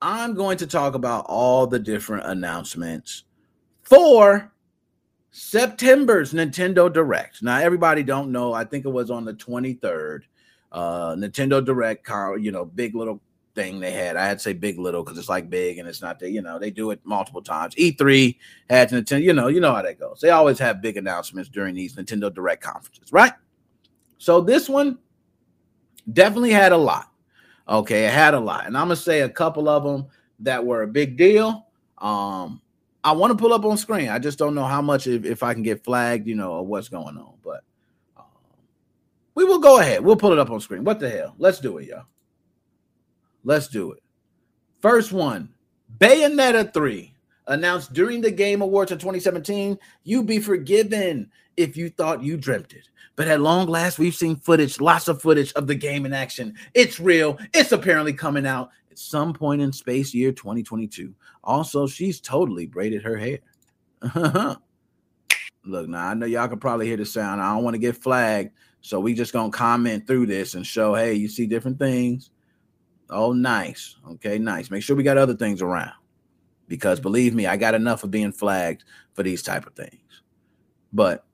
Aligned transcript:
I'm 0.00 0.34
going 0.34 0.58
to 0.58 0.66
talk 0.66 0.94
about 0.94 1.26
all 1.28 1.66
the 1.66 1.78
different 1.78 2.26
announcements 2.26 3.24
for 3.82 4.52
September's 5.30 6.32
Nintendo 6.32 6.92
Direct. 6.92 7.42
Now, 7.42 7.58
everybody 7.58 8.02
don't 8.02 8.30
know. 8.30 8.52
I 8.52 8.64
think 8.64 8.84
it 8.84 8.90
was 8.90 9.10
on 9.10 9.24
the 9.24 9.34
23rd. 9.34 10.20
Uh, 10.70 11.14
Nintendo 11.14 11.64
Direct, 11.64 12.08
you 12.40 12.52
know, 12.52 12.64
big 12.64 12.94
little 12.94 13.20
thing 13.54 13.80
they 13.80 13.90
had. 13.90 14.16
I 14.16 14.26
had 14.26 14.38
to 14.38 14.42
say 14.42 14.52
big 14.52 14.78
little 14.78 15.02
because 15.02 15.18
it's 15.18 15.28
like 15.28 15.50
big 15.50 15.78
and 15.78 15.88
it's 15.88 16.02
not 16.02 16.20
that, 16.20 16.30
you 16.30 16.42
know, 16.42 16.58
they 16.58 16.70
do 16.70 16.90
it 16.92 17.00
multiple 17.04 17.42
times. 17.42 17.74
E3 17.74 18.36
had 18.70 18.90
Nintendo, 18.90 19.22
you 19.22 19.32
know, 19.32 19.48
you 19.48 19.60
know 19.60 19.74
how 19.74 19.82
that 19.82 19.98
goes. 19.98 20.20
They 20.20 20.30
always 20.30 20.58
have 20.60 20.80
big 20.80 20.96
announcements 20.96 21.48
during 21.48 21.74
these 21.74 21.96
Nintendo 21.96 22.32
Direct 22.32 22.62
conferences, 22.62 23.12
right? 23.12 23.32
So 24.18 24.40
this 24.40 24.68
one 24.68 24.98
definitely 26.12 26.52
had 26.52 26.72
a 26.72 26.76
lot. 26.76 27.10
Okay, 27.68 28.06
it 28.06 28.12
had 28.12 28.34
a 28.34 28.40
lot. 28.40 28.66
And 28.66 28.76
I'm 28.76 28.86
gonna 28.86 28.96
say 28.96 29.20
a 29.20 29.28
couple 29.28 29.68
of 29.68 29.84
them 29.84 30.06
that 30.40 30.64
were 30.64 30.82
a 30.82 30.88
big 30.88 31.16
deal. 31.16 31.66
Um, 31.98 32.60
I 33.04 33.12
want 33.12 33.30
to 33.32 33.36
pull 33.36 33.52
up 33.52 33.64
on 33.64 33.76
screen. 33.76 34.08
I 34.08 34.18
just 34.18 34.38
don't 34.38 34.54
know 34.54 34.64
how 34.64 34.82
much 34.82 35.06
if, 35.06 35.24
if 35.24 35.42
I 35.42 35.54
can 35.54 35.62
get 35.62 35.84
flagged, 35.84 36.26
you 36.26 36.34
know, 36.34 36.52
or 36.52 36.66
what's 36.66 36.88
going 36.88 37.16
on. 37.16 37.34
But 37.44 37.62
um, 38.16 38.24
we 39.34 39.44
will 39.44 39.58
go 39.58 39.80
ahead. 39.80 40.04
We'll 40.04 40.16
pull 40.16 40.32
it 40.32 40.38
up 40.38 40.50
on 40.50 40.60
screen. 40.60 40.84
What 40.84 41.00
the 41.00 41.10
hell? 41.10 41.34
Let's 41.38 41.60
do 41.60 41.78
it, 41.78 41.88
y'all. 41.88 42.04
Let's 43.44 43.68
do 43.68 43.92
it. 43.92 44.02
First 44.80 45.12
one 45.12 45.50
Bayonetta 45.98 46.72
3 46.72 47.14
announced 47.48 47.92
during 47.92 48.20
the 48.20 48.30
Game 48.30 48.62
Awards 48.62 48.92
of 48.92 48.98
2017. 48.98 49.78
you'd 50.04 50.26
be 50.26 50.38
forgiven 50.38 51.30
if 51.56 51.76
you 51.76 51.90
thought 51.90 52.22
you 52.22 52.36
dreamt 52.36 52.72
it. 52.72 52.88
But 53.16 53.26
at 53.26 53.40
long 53.40 53.66
last, 53.66 53.98
we've 53.98 54.14
seen 54.14 54.36
footage, 54.36 54.80
lots 54.80 55.08
of 55.08 55.20
footage 55.20 55.52
of 55.54 55.66
the 55.66 55.74
game 55.74 56.06
in 56.06 56.12
action. 56.12 56.54
It's 56.72 57.00
real. 57.00 57.36
It's 57.52 57.72
apparently 57.72 58.12
coming 58.12 58.46
out 58.46 58.70
at 58.92 58.98
some 58.98 59.32
point 59.32 59.60
in 59.60 59.72
space 59.72 60.14
year 60.14 60.30
2022. 60.30 61.12
Also, 61.42 61.88
she's 61.88 62.20
totally 62.20 62.66
braided 62.66 63.02
her 63.02 63.16
hair. 63.16 63.38
Look, 65.64 65.88
now 65.88 66.08
I 66.08 66.14
know 66.14 66.26
y'all 66.26 66.46
can 66.46 66.60
probably 66.60 66.86
hear 66.86 66.96
the 66.96 67.04
sound. 67.04 67.40
I 67.40 67.54
don't 67.54 67.64
want 67.64 67.74
to 67.74 67.78
get 67.78 67.96
flagged. 67.96 68.52
So 68.80 69.00
we 69.00 69.14
just 69.14 69.32
gonna 69.32 69.50
comment 69.50 70.06
through 70.06 70.26
this 70.26 70.54
and 70.54 70.64
show, 70.64 70.94
hey, 70.94 71.14
you 71.14 71.28
see 71.28 71.46
different 71.46 71.80
things. 71.80 72.30
Oh, 73.10 73.32
nice. 73.32 73.96
Okay, 74.12 74.38
nice. 74.38 74.70
Make 74.70 74.82
sure 74.82 74.94
we 74.94 75.02
got 75.02 75.18
other 75.18 75.34
things 75.34 75.60
around. 75.60 75.92
Because 76.68 77.00
believe 77.00 77.34
me, 77.34 77.46
I 77.46 77.56
got 77.56 77.74
enough 77.74 78.04
of 78.04 78.10
being 78.10 78.32
flagged 78.32 78.84
for 79.14 79.22
these 79.22 79.42
type 79.42 79.66
of 79.66 79.74
things. 79.74 80.22
But 80.92 81.24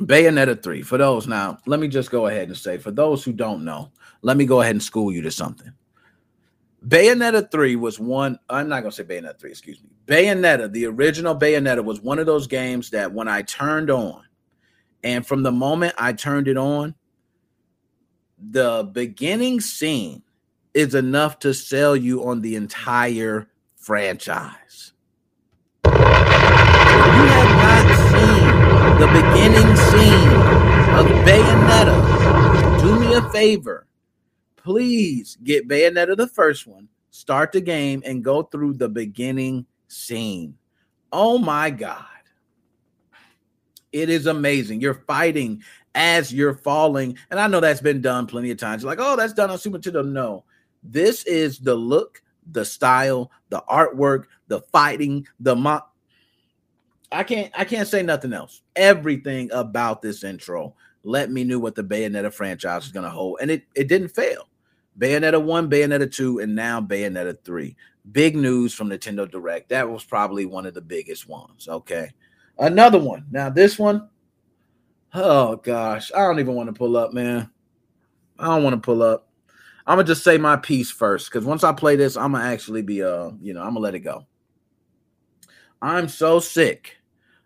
Bayonetta 0.00 0.62
3, 0.62 0.82
for 0.82 0.98
those 0.98 1.26
now, 1.28 1.58
let 1.66 1.80
me 1.80 1.88
just 1.88 2.10
go 2.10 2.26
ahead 2.26 2.48
and 2.48 2.56
say, 2.56 2.78
for 2.78 2.90
those 2.90 3.24
who 3.24 3.32
don't 3.32 3.64
know, 3.64 3.92
let 4.22 4.36
me 4.36 4.44
go 4.44 4.60
ahead 4.60 4.74
and 4.74 4.82
school 4.82 5.12
you 5.12 5.22
to 5.22 5.30
something. 5.30 5.72
Bayonetta 6.86 7.50
3 7.50 7.76
was 7.76 7.98
one, 7.98 8.38
I'm 8.50 8.68
not 8.68 8.80
going 8.80 8.90
to 8.90 8.96
say 8.96 9.04
Bayonetta 9.04 9.38
3, 9.38 9.50
excuse 9.50 9.82
me. 9.82 9.90
Bayonetta, 10.06 10.70
the 10.70 10.86
original 10.86 11.34
Bayonetta, 11.34 11.82
was 11.82 12.00
one 12.00 12.18
of 12.18 12.26
those 12.26 12.46
games 12.46 12.90
that 12.90 13.12
when 13.12 13.28
I 13.28 13.42
turned 13.42 13.90
on, 13.90 14.22
and 15.02 15.26
from 15.26 15.42
the 15.42 15.52
moment 15.52 15.94
I 15.96 16.12
turned 16.12 16.48
it 16.48 16.56
on, 16.56 16.94
the 18.50 18.90
beginning 18.92 19.60
scene 19.60 20.22
is 20.74 20.94
enough 20.94 21.38
to 21.38 21.54
sell 21.54 21.96
you 21.96 22.26
on 22.26 22.40
the 22.40 22.56
entire 22.56 23.48
franchise. 23.84 24.92
you 25.84 25.90
have 25.92 27.52
not 27.60 27.86
seen 28.10 28.44
the 28.98 29.06
beginning 29.08 29.76
scene 29.76 30.32
of 30.96 31.06
Bayonetta, 31.26 31.96
do 32.80 32.98
me 32.98 33.14
a 33.14 33.22
favor. 33.30 33.86
Please 34.56 35.36
get 35.44 35.68
Bayonetta 35.68 36.16
the 36.16 36.26
first 36.26 36.66
one, 36.66 36.88
start 37.10 37.52
the 37.52 37.60
game, 37.60 38.02
and 38.06 38.24
go 38.24 38.42
through 38.42 38.72
the 38.72 38.88
beginning 38.88 39.66
scene. 39.88 40.56
Oh 41.12 41.36
my 41.36 41.68
God. 41.68 42.06
It 43.92 44.08
is 44.08 44.26
amazing. 44.26 44.80
You're 44.80 45.02
fighting 45.06 45.62
as 45.94 46.32
you're 46.32 46.54
falling. 46.54 47.18
And 47.30 47.38
I 47.38 47.46
know 47.48 47.60
that's 47.60 47.82
been 47.82 48.00
done 48.00 48.26
plenty 48.26 48.50
of 48.50 48.56
times. 48.56 48.82
You're 48.82 48.90
like, 48.90 48.98
oh, 49.00 49.14
that's 49.14 49.34
done 49.34 49.50
on 49.50 49.58
Super 49.58 49.78
Nintendo. 49.78 50.10
No, 50.10 50.44
this 50.82 51.24
is 51.24 51.58
the 51.58 51.74
look, 51.74 52.22
the 52.50 52.64
style, 52.64 53.30
the 53.48 53.62
artwork, 53.68 54.24
the 54.48 54.60
fighting, 54.72 55.26
the 55.40 55.56
mo- 55.56 55.86
I 57.12 57.22
can't 57.22 57.52
I 57.56 57.64
can't 57.64 57.88
say 57.88 58.02
nothing 58.02 58.32
else. 58.32 58.62
Everything 58.76 59.50
about 59.52 60.02
this 60.02 60.24
intro 60.24 60.74
let 61.04 61.30
me 61.30 61.44
know 61.44 61.58
what 61.58 61.74
the 61.74 61.84
Bayonetta 61.84 62.32
franchise 62.32 62.86
is 62.86 62.92
going 62.92 63.04
to 63.04 63.10
hold, 63.10 63.38
and 63.40 63.50
it 63.50 63.64
it 63.74 63.88
didn't 63.88 64.08
fail. 64.08 64.48
Bayonetta 64.98 65.42
one, 65.42 65.70
Bayonetta 65.70 66.10
two, 66.12 66.40
and 66.40 66.54
now 66.54 66.80
Bayonetta 66.80 67.36
three. 67.44 67.76
Big 68.10 68.36
news 68.36 68.74
from 68.74 68.88
Nintendo 68.90 69.30
Direct. 69.30 69.68
That 69.68 69.88
was 69.88 70.04
probably 70.04 70.46
one 70.46 70.66
of 70.66 70.74
the 70.74 70.80
biggest 70.80 71.28
ones. 71.28 71.68
Okay, 71.68 72.10
another 72.58 72.98
one. 72.98 73.26
Now 73.30 73.50
this 73.50 73.78
one, 73.78 74.08
oh 75.14 75.56
gosh, 75.56 76.10
I 76.14 76.20
don't 76.20 76.40
even 76.40 76.54
want 76.54 76.68
to 76.68 76.74
pull 76.74 76.96
up, 76.96 77.12
man. 77.12 77.50
I 78.38 78.46
don't 78.46 78.64
want 78.64 78.74
to 78.74 78.80
pull 78.80 79.02
up. 79.02 79.28
I'm 79.86 79.98
gonna 79.98 80.06
just 80.06 80.24
say 80.24 80.38
my 80.38 80.56
piece 80.56 80.90
first 80.90 81.30
because 81.30 81.44
once 81.44 81.62
I 81.62 81.72
play 81.72 81.96
this, 81.96 82.16
I'm 82.16 82.32
gonna 82.32 82.44
actually 82.44 82.82
be 82.82 83.02
uh, 83.02 83.30
you 83.40 83.52
know, 83.52 83.60
I'm 83.60 83.68
gonna 83.68 83.80
let 83.80 83.94
it 83.94 84.00
go. 84.00 84.26
I'm 85.82 86.08
so 86.08 86.40
sick 86.40 86.96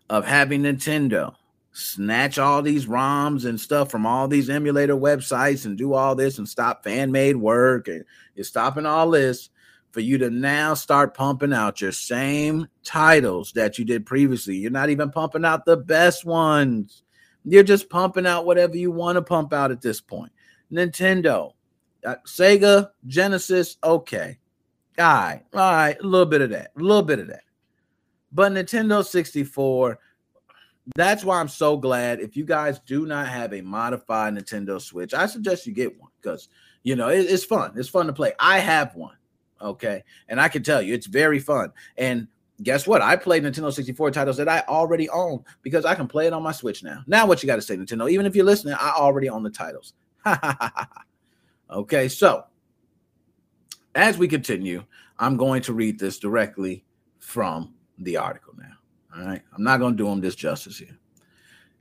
of 0.09 0.25
having 0.25 0.61
Nintendo 0.61 1.35
snatch 1.71 2.39
all 2.39 2.61
these 2.61 2.85
ROMs 2.87 3.45
and 3.45 3.59
stuff 3.59 3.91
from 3.91 4.05
all 4.05 4.27
these 4.27 4.49
emulator 4.49 4.95
websites 4.95 5.65
and 5.65 5.77
do 5.77 5.93
all 5.93 6.15
this 6.15 6.37
and 6.37 6.47
stop 6.47 6.83
fan 6.83 7.11
made 7.11 7.35
work 7.35 7.87
and 7.87 8.03
you're 8.35 8.43
stopping 8.43 8.85
all 8.85 9.09
this 9.09 9.49
for 9.91 10.01
you 10.01 10.17
to 10.17 10.29
now 10.29 10.73
start 10.73 11.15
pumping 11.15 11.53
out 11.53 11.81
your 11.81 11.91
same 11.91 12.67
titles 12.83 13.51
that 13.53 13.77
you 13.77 13.85
did 13.85 14.05
previously. 14.05 14.55
You're 14.55 14.71
not 14.71 14.89
even 14.89 15.09
pumping 15.09 15.45
out 15.45 15.65
the 15.65 15.77
best 15.77 16.25
ones. 16.25 17.03
You're 17.43 17.63
just 17.63 17.89
pumping 17.89 18.25
out 18.25 18.45
whatever 18.45 18.77
you 18.77 18.91
want 18.91 19.15
to 19.15 19.21
pump 19.21 19.53
out 19.53 19.71
at 19.71 19.81
this 19.81 20.01
point. 20.01 20.31
Nintendo, 20.71 21.53
uh, 22.05 22.15
Sega, 22.25 22.89
Genesis, 23.07 23.77
okay. 23.83 24.39
All 24.97 25.05
right, 25.05 25.43
all 25.53 25.73
right, 25.73 25.97
a 25.99 26.03
little 26.05 26.25
bit 26.25 26.41
of 26.41 26.49
that, 26.49 26.71
a 26.77 26.81
little 26.81 27.03
bit 27.03 27.19
of 27.19 27.27
that. 27.27 27.43
But 28.31 28.51
Nintendo 28.51 29.03
64, 29.05 29.97
that's 30.95 31.23
why 31.23 31.39
I'm 31.39 31.47
so 31.47 31.77
glad. 31.77 32.19
If 32.19 32.35
you 32.35 32.43
guys 32.43 32.79
do 32.79 33.05
not 33.05 33.27
have 33.27 33.53
a 33.53 33.61
modified 33.61 34.35
Nintendo 34.35 34.81
Switch, 34.81 35.13
I 35.13 35.25
suggest 35.25 35.65
you 35.65 35.73
get 35.73 35.97
one 35.99 36.11
because 36.21 36.49
you 36.83 36.95
know 36.95 37.09
it, 37.09 37.19
it's 37.19 37.45
fun. 37.45 37.73
It's 37.75 37.89
fun 37.89 38.07
to 38.07 38.13
play. 38.13 38.33
I 38.39 38.59
have 38.59 38.93
one, 38.95 39.15
okay, 39.61 40.03
and 40.27 40.39
I 40.39 40.49
can 40.49 40.63
tell 40.63 40.81
you 40.81 40.93
it's 40.93 41.07
very 41.07 41.39
fun. 41.39 41.71
And 41.97 42.27
guess 42.61 42.85
what? 42.85 43.01
I 43.01 43.15
played 43.15 43.43
Nintendo 43.43 43.71
64 43.71 44.11
titles 44.11 44.37
that 44.37 44.49
I 44.49 44.63
already 44.67 45.09
own 45.09 45.43
because 45.61 45.85
I 45.85 45.95
can 45.95 46.07
play 46.07 46.27
it 46.27 46.33
on 46.33 46.43
my 46.43 46.51
Switch 46.51 46.83
now. 46.83 47.03
Now, 47.07 47.25
what 47.25 47.41
you 47.41 47.47
got 47.47 47.55
to 47.55 47.61
say, 47.61 47.77
Nintendo? 47.77 48.11
Even 48.11 48.25
if 48.25 48.35
you're 48.35 48.45
listening, 48.45 48.75
I 48.79 48.91
already 48.91 49.29
own 49.29 49.43
the 49.43 49.49
titles. 49.49 49.93
okay, 51.69 52.07
so 52.07 52.45
as 53.95 54.17
we 54.17 54.27
continue, 54.27 54.83
I'm 55.17 55.37
going 55.37 55.61
to 55.63 55.73
read 55.73 55.99
this 55.99 56.19
directly 56.19 56.85
from 57.19 57.73
the 57.97 58.17
article 58.17 58.53
now. 58.57 58.73
All 59.15 59.27
right. 59.27 59.41
I'm 59.53 59.63
not 59.63 59.79
going 59.79 59.93
to 59.93 59.97
do 59.97 60.09
them 60.09 60.21
this 60.21 60.35
justice 60.35 60.77
here. 60.77 60.97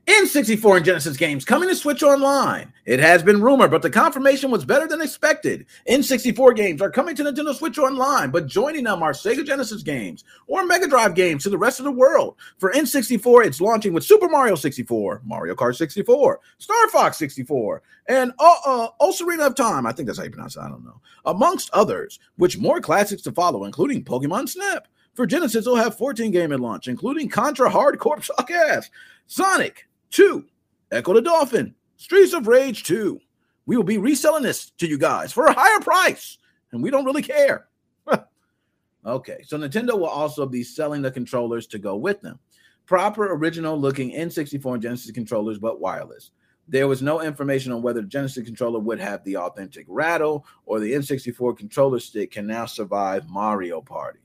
N64 0.09 0.77
and 0.79 0.87
Genesis 0.87 1.19
games 1.19 1.45
coming 1.45 1.69
to 1.69 1.77
Switch 1.77 2.03
Online. 2.03 2.73
It 2.87 2.99
has 2.99 3.23
been 3.23 3.43
rumored, 3.43 3.71
but 3.71 3.83
the 3.83 3.91
confirmation 3.91 4.51
was 4.51 4.65
better 4.65 4.89
than 4.89 5.03
expected. 5.03 5.67
N64 5.87 6.57
games 6.57 6.81
are 6.81 6.91
coming 6.91 7.15
to 7.17 7.25
Nintendo 7.25 7.55
Switch 7.55 7.77
Online, 7.77 8.31
but 8.31 8.47
joining 8.47 8.85
them 8.85 9.03
are 9.03 9.13
Sega 9.13 9.45
Genesis 9.45 9.83
games 9.83 10.25
or 10.47 10.65
Mega 10.65 10.89
Drive 10.89 11.15
games 11.15 11.43
to 11.43 11.51
the 11.51 11.59
rest 11.59 11.79
of 11.79 11.85
the 11.85 11.93
world. 11.93 12.37
For 12.57 12.73
N64, 12.73 13.45
it's 13.45 13.61
launching 13.61 13.93
with 13.93 14.03
Super 14.03 14.31
Mario 14.31 14.55
64, 14.55 15.21
Mario 15.27 15.55
Kart 15.55 15.77
64, 15.77 16.41
Star 16.57 16.89
Fox 16.89 17.19
64, 17.19 17.83
and 18.09 18.33
uh, 18.39 18.55
uh, 18.65 18.89
Ocarina 19.03 19.47
of 19.47 19.57
Time. 19.57 19.85
I 19.85 19.93
think 19.93 20.07
that's 20.07 20.19
how 20.19 20.25
you 20.25 20.31
pronounce 20.31 20.57
it. 20.57 20.61
I 20.61 20.71
don't 20.71 20.87
know. 20.87 21.03
Amongst 21.27 21.69
others, 21.75 22.19
which 22.37 22.57
more 22.57 22.81
classics 22.81 23.21
to 23.23 23.33
follow, 23.33 23.65
including 23.65 24.05
Pokemon 24.05 24.49
Snap. 24.49 24.89
For 25.13 25.27
Genesis, 25.27 25.67
it'll 25.67 25.77
have 25.77 25.99
14 25.99 26.31
game 26.31 26.53
at 26.53 26.61
launch, 26.61 26.89
including 26.89 27.29
Contra 27.29 27.69
Hard 27.69 27.99
Corps 27.99 28.23
Suck 28.23 28.51
Ass, 28.51 28.89
Sonic 29.27 29.88
2, 30.11 30.45
Ecco 30.93 31.15
the 31.15 31.23
Dolphin, 31.23 31.75
Streets 31.97 32.33
of 32.33 32.47
Rage 32.47 32.85
2. 32.85 33.19
We 33.67 33.77
will 33.77 33.85
be 33.85 33.99
reselling 33.99 34.43
this 34.43 34.71
to 34.79 34.87
you 34.87 34.99
guys 34.99 35.33
for 35.33 35.47
a 35.47 35.53
higher 35.53 35.81
price, 35.81 36.39
and 36.73 36.83
we 36.83 36.91
don't 36.91 37.05
really 37.05 37.23
care. 37.23 37.69
okay, 39.07 39.39
so 39.45 39.59
Nintendo 39.59 39.99
will 39.99 40.07
also 40.07 40.47
be 40.47 40.63
selling 40.63 41.03
the 41.03 41.11
controllers 41.11 41.67
to 41.69 41.79
go 41.79 41.97
with 41.97 42.21
them. 42.23 42.39
Proper 42.87 43.35
original 43.35 43.79
looking 43.79 44.13
N64 44.13 44.75
and 44.75 44.83
Genesis 44.83 45.11
controllers, 45.11 45.59
but 45.59 45.81
wireless. 45.81 46.31
There 46.67 46.89
was 46.89 47.03
no 47.03 47.23
information 47.23 47.73
on 47.73 47.83
whether 47.83 48.03
the 48.03 48.07
Genesis 48.07 48.45
controller 48.45 48.79
would 48.79 49.01
have 49.01 49.25
the 49.25 49.37
authentic 49.37 49.87
rattle 49.89 50.47
or 50.67 50.81
the 50.81 50.93
N64 50.93 51.57
controller 51.57 51.99
stick 51.99 52.31
can 52.31 52.47
now 52.47 52.67
survive 52.67 53.29
Mario 53.29 53.81
Party. 53.81 54.21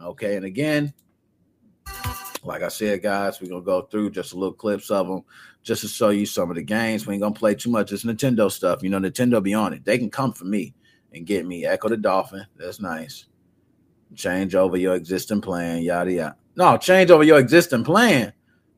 Okay, 0.00 0.36
and 0.36 0.44
again, 0.44 0.92
like 2.44 2.62
I 2.62 2.68
said, 2.68 3.02
guys, 3.02 3.40
we're 3.40 3.48
gonna 3.48 3.62
go 3.62 3.82
through 3.82 4.10
just 4.10 4.32
a 4.32 4.36
little 4.36 4.54
clips 4.54 4.90
of 4.90 5.08
them 5.08 5.22
just 5.62 5.80
to 5.82 5.88
show 5.88 6.10
you 6.10 6.26
some 6.26 6.50
of 6.50 6.56
the 6.56 6.62
games. 6.62 7.06
We 7.06 7.14
ain't 7.14 7.22
gonna 7.22 7.34
play 7.34 7.54
too 7.54 7.70
much. 7.70 7.92
It's 7.92 8.04
Nintendo 8.04 8.50
stuff. 8.50 8.82
You 8.82 8.90
know, 8.90 9.00
Nintendo 9.00 9.42
be 9.42 9.54
on 9.54 9.72
it. 9.72 9.84
They 9.84 9.98
can 9.98 10.10
come 10.10 10.32
for 10.32 10.44
me 10.44 10.74
and 11.12 11.26
get 11.26 11.46
me. 11.46 11.64
Ecco 11.64 11.88
the 11.88 11.96
Dolphin. 11.96 12.46
That's 12.56 12.80
nice. 12.80 13.26
Change 14.14 14.54
over 14.54 14.76
your 14.76 14.94
existing 14.94 15.40
plan, 15.40 15.82
yada 15.82 16.12
yada. 16.12 16.36
No, 16.56 16.76
change 16.76 17.10
over 17.10 17.24
your 17.24 17.38
existing 17.38 17.84
plan. 17.84 18.32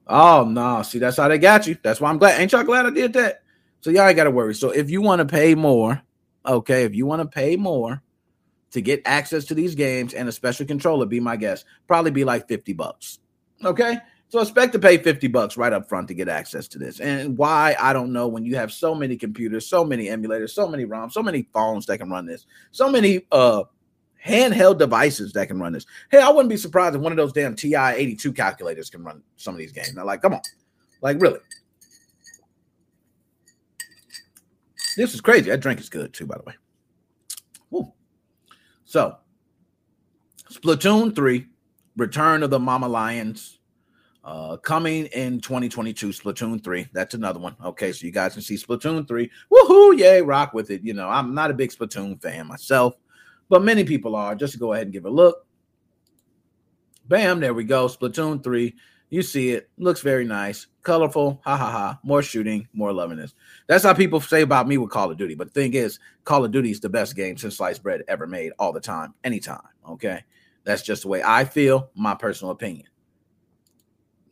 Oh 0.07 0.45
no, 0.45 0.83
see 0.83 0.99
that's 0.99 1.17
how 1.17 1.29
they 1.29 1.39
got 1.39 1.67
you. 1.67 1.77
That's 1.83 2.01
why 2.01 2.11
I'm 2.11 2.19
glad. 2.19 2.41
Ain't 2.41 2.53
y'all 2.53 2.63
glad 2.63 2.87
I 2.87 2.91
did 2.91 3.13
that? 3.15 3.43
So 3.81 3.91
y'all 3.91 4.07
ain't 4.07 4.17
got 4.17 4.25
to 4.25 4.31
worry. 4.31 4.55
So 4.55 4.71
if 4.71 4.91
you 4.91 5.03
want 5.03 5.21
to 5.21 5.27
pay 5.27 5.55
more, 5.55 6.01
okay, 6.47 6.85
if 6.85 6.95
you 6.95 7.07
want 7.07 7.23
to 7.23 7.29
pay 7.29 7.57
more 7.57 8.03
to 8.71 8.81
get 8.81 9.03
access 9.05 9.45
to 9.47 9.55
these 9.55 9.75
games 9.75 10.15
and 10.15 10.29
a 10.29 10.33
special 10.33 10.67
controller, 10.67 11.07
be 11.07 11.21
my 11.21 11.37
guest. 11.37 11.65
Probably 11.87 12.11
be 12.11 12.25
like 12.25 12.49
50 12.49 12.73
bucks. 12.73 13.21
Okay. 13.65 13.99
So 14.29 14.41
expect 14.41 14.73
to 14.73 14.79
pay 14.79 14.99
50 14.99 15.29
bucks 15.29 15.57
right 15.57 15.73
up 15.73 15.89
front 15.89 16.09
to 16.09 16.15
get 16.15 16.29
access 16.29 16.67
to 16.69 16.79
this. 16.79 17.01
And 17.01 17.39
why, 17.39 17.77
I 17.81 17.93
don't 17.93 18.13
know, 18.13 18.27
when 18.27 18.45
you 18.45 18.57
have 18.57 18.73
so 18.73 18.95
many 18.95 19.17
computers, 19.17 19.69
so 19.69 19.85
many 19.85 20.07
emulators, 20.07 20.51
so 20.51 20.67
many 20.67 20.85
ROMs, 20.85 21.13
so 21.13 21.23
many 21.23 21.49
phones 21.53 21.87
that 21.87 21.99
can 21.99 22.11
run 22.11 22.27
this, 22.27 22.47
so 22.73 22.91
many 22.91 23.27
uh 23.31 23.63
handheld 24.25 24.79
devices 24.79 25.33
that 25.35 25.47
can 25.47 25.61
run 25.61 25.73
this. 25.73 25.87
Hey, 26.11 26.21
I 26.21 26.29
wouldn't 26.29 26.49
be 26.51 26.57
surprised 26.57 26.97
if 26.97 27.01
one 27.01 27.13
of 27.13 27.17
those 27.17 27.33
damn 27.33 27.55
TI 27.55 27.77
82 27.77 28.33
calculators 28.33 28.91
can 28.91 29.05
run 29.05 29.23
some 29.37 29.55
of 29.55 29.59
these 29.59 29.73
games. 29.73 29.95
Now, 29.95 30.05
like, 30.05 30.23
come 30.23 30.35
on. 30.35 30.41
Like, 31.01 31.21
really. 31.21 31.39
This 34.97 35.15
is 35.15 35.21
crazy. 35.21 35.51
That 35.51 35.61
drink 35.61 35.79
is 35.79 35.89
good 35.89 36.13
too, 36.13 36.27
by 36.27 36.37
the 36.39 36.43
way. 36.45 36.55
Woo. 37.71 37.93
So, 38.85 39.19
Splatoon 40.51 41.15
3, 41.15 41.47
Return 41.97 42.43
of 42.43 42.51
the 42.51 42.59
Mammalians, 42.59 43.59
uh, 44.25 44.57
coming 44.57 45.07
in 45.07 45.41
2022, 45.41 46.09
Splatoon 46.09 46.63
3. 46.63 46.89
That's 46.93 47.15
another 47.15 47.39
one. 47.39 47.57
Okay, 47.65 47.93
so 47.93 48.05
you 48.05 48.13
guys 48.13 48.33
can 48.33 48.43
see 48.43 48.57
Splatoon 48.57 49.07
3. 49.07 49.31
Woohoo! 49.53 49.99
Yay, 49.99 50.21
rock 50.21 50.53
with 50.53 50.71
it. 50.71 50.83
You 50.83 50.95
know, 50.95 51.09
I'm 51.09 51.35
not 51.35 51.51
a 51.51 51.55
big 51.55 51.71
Splatoon 51.71 52.21
fan 52.21 52.49
myself, 52.49 52.95
but 53.49 53.63
many 53.63 53.85
people 53.85 54.17
are. 54.17 54.35
Just 54.35 54.59
go 54.59 54.73
ahead 54.73 54.89
and 54.89 54.93
give 54.93 55.07
a 55.07 55.11
look. 55.11 55.47
Bam, 57.09 57.39
there 57.39 57.55
we 57.55 57.65
go. 57.65 57.87
Splatoon 57.87 58.43
3. 58.43 58.75
You 59.11 59.23
see 59.23 59.51
it. 59.51 59.71
Looks 59.79 60.01
very 60.01 60.25
nice. 60.25 60.67
Colorful. 60.83 61.41
Ha 61.45 61.57
ha 61.57 61.71
ha. 61.71 62.01
More 62.03 62.23
shooting, 62.23 62.67
more 62.73 62.93
loving 62.93 63.19
this. 63.19 63.35
That's 63.69 63.85
how 63.85 63.95
people 63.95 64.21
say 64.21 64.43
about 64.43 64.67
me 64.67 64.79
with 64.79 64.91
Call 64.91 65.11
of 65.11 65.17
Duty. 65.17 65.37
But 65.37 65.55
the 65.55 65.61
thing 65.61 65.75
is, 65.75 66.01
Call 66.25 66.45
of 66.45 66.51
Duty 66.51 66.73
is 66.73 66.81
the 66.81 66.89
best 66.89 67.15
game 67.15 67.37
since 67.37 67.57
sliced 67.57 67.85
bread 67.85 68.03
ever 68.09 68.27
made 68.27 68.53
all 68.59 68.73
the 68.73 68.81
time, 68.81 69.15
anytime. 69.23 69.63
Okay. 69.89 70.25
That's 70.67 70.83
just 70.83 71.03
the 71.03 71.09
way 71.09 71.23
I 71.25 71.45
feel, 71.45 71.91
my 71.95 72.17
personal 72.17 72.51
opinion. 72.51 72.89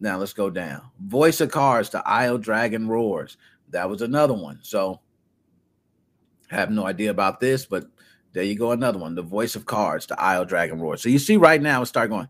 Now 0.00 0.18
let's 0.18 0.32
go 0.32 0.50
down. 0.50 0.90
Voice 1.00 1.40
of 1.40 1.52
Cards, 1.52 1.90
the 1.90 2.06
Isle 2.06 2.38
Dragon 2.38 2.88
Roars. 2.88 3.36
That 3.70 3.88
was 3.88 4.02
another 4.02 4.34
one. 4.34 4.58
So 4.62 5.00
have 6.48 6.72
no 6.72 6.86
idea 6.86 7.12
about 7.12 7.38
this, 7.38 7.66
but 7.66 7.86
there 8.32 8.42
you 8.42 8.56
go, 8.56 8.72
another 8.72 8.98
one. 8.98 9.14
The 9.14 9.22
Voice 9.22 9.54
of 9.54 9.64
Cards, 9.64 10.06
the 10.06 10.20
Isle 10.20 10.44
Dragon 10.44 10.80
Roars. 10.80 11.00
So 11.00 11.08
you 11.08 11.20
see 11.20 11.36
right 11.36 11.62
now, 11.62 11.82
it 11.82 11.86
start 11.86 12.10
going. 12.10 12.28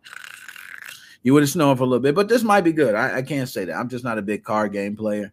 You 1.23 1.33
would 1.33 1.43
have 1.43 1.49
snowing 1.49 1.79
for 1.79 1.85
a 1.85 1.87
little 1.87 2.03
bit, 2.03 2.15
but 2.15 2.29
this 2.29 2.43
might 2.43 2.61
be 2.61 2.73
good. 2.73 2.95
I, 2.95 3.17
I, 3.17 3.23
can't 3.23 3.49
say 3.49 3.65
that. 3.65 3.75
I'm 3.75 3.89
just 3.89 4.05
not 4.05 4.19
a 4.19 4.23
big 4.23 4.45
card 4.45 4.75
game 4.75 4.95
player. 4.95 5.33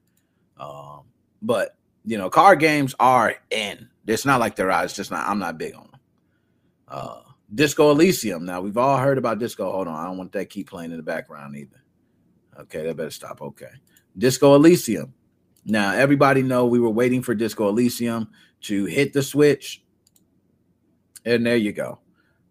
Um, 0.57 1.01
but 1.41 1.75
you 2.06 2.18
know, 2.18 2.29
card 2.29 2.62
games 2.62 2.95
are 3.01 3.35
in. 3.50 3.89
It's 4.07 4.25
not 4.25 4.39
like 4.39 4.56
they're 4.56 4.71
out. 4.71 4.85
It's 4.85 4.95
just 4.95 5.12
not. 5.12 5.27
I'm 5.27 5.39
not 5.39 5.57
big 5.57 5.75
on 5.75 5.89
them. 5.91 6.00
Uh, 6.88 7.21
Disco 7.53 7.92
Elysium. 7.92 8.45
Now 8.45 8.62
we've 8.62 8.77
all 8.77 8.98
heard 8.98 9.18
about 9.18 9.39
Disco. 9.39 9.71
Hold 9.71 9.88
on, 9.88 9.95
I 9.95 10.06
don't 10.06 10.18
want 10.18 10.31
that 10.33 10.50
keep 10.50 10.69
playing 10.69 10.92
in 10.92 10.98
the 10.98 11.03
background 11.03 11.56
either. 11.56 11.83
Okay, 12.59 12.83
that 12.83 12.98
better 12.98 13.09
stop. 13.09 13.42
Okay, 13.42 13.71
Disco 14.18 14.56
Elysium. 14.56 15.13
Now 15.65 15.94
everybody 15.94 16.42
know 16.42 16.65
we 16.65 16.80
were 16.80 16.89
waiting 16.89 17.21
for 17.21 17.36
Disco 17.36 17.69
Elysium 17.69 18.30
to 18.62 18.86
hit 18.86 19.13
the 19.13 19.24
switch, 19.24 19.83
and 21.25 21.45
there 21.45 21.57
you 21.57 21.71
go. 21.71 22.00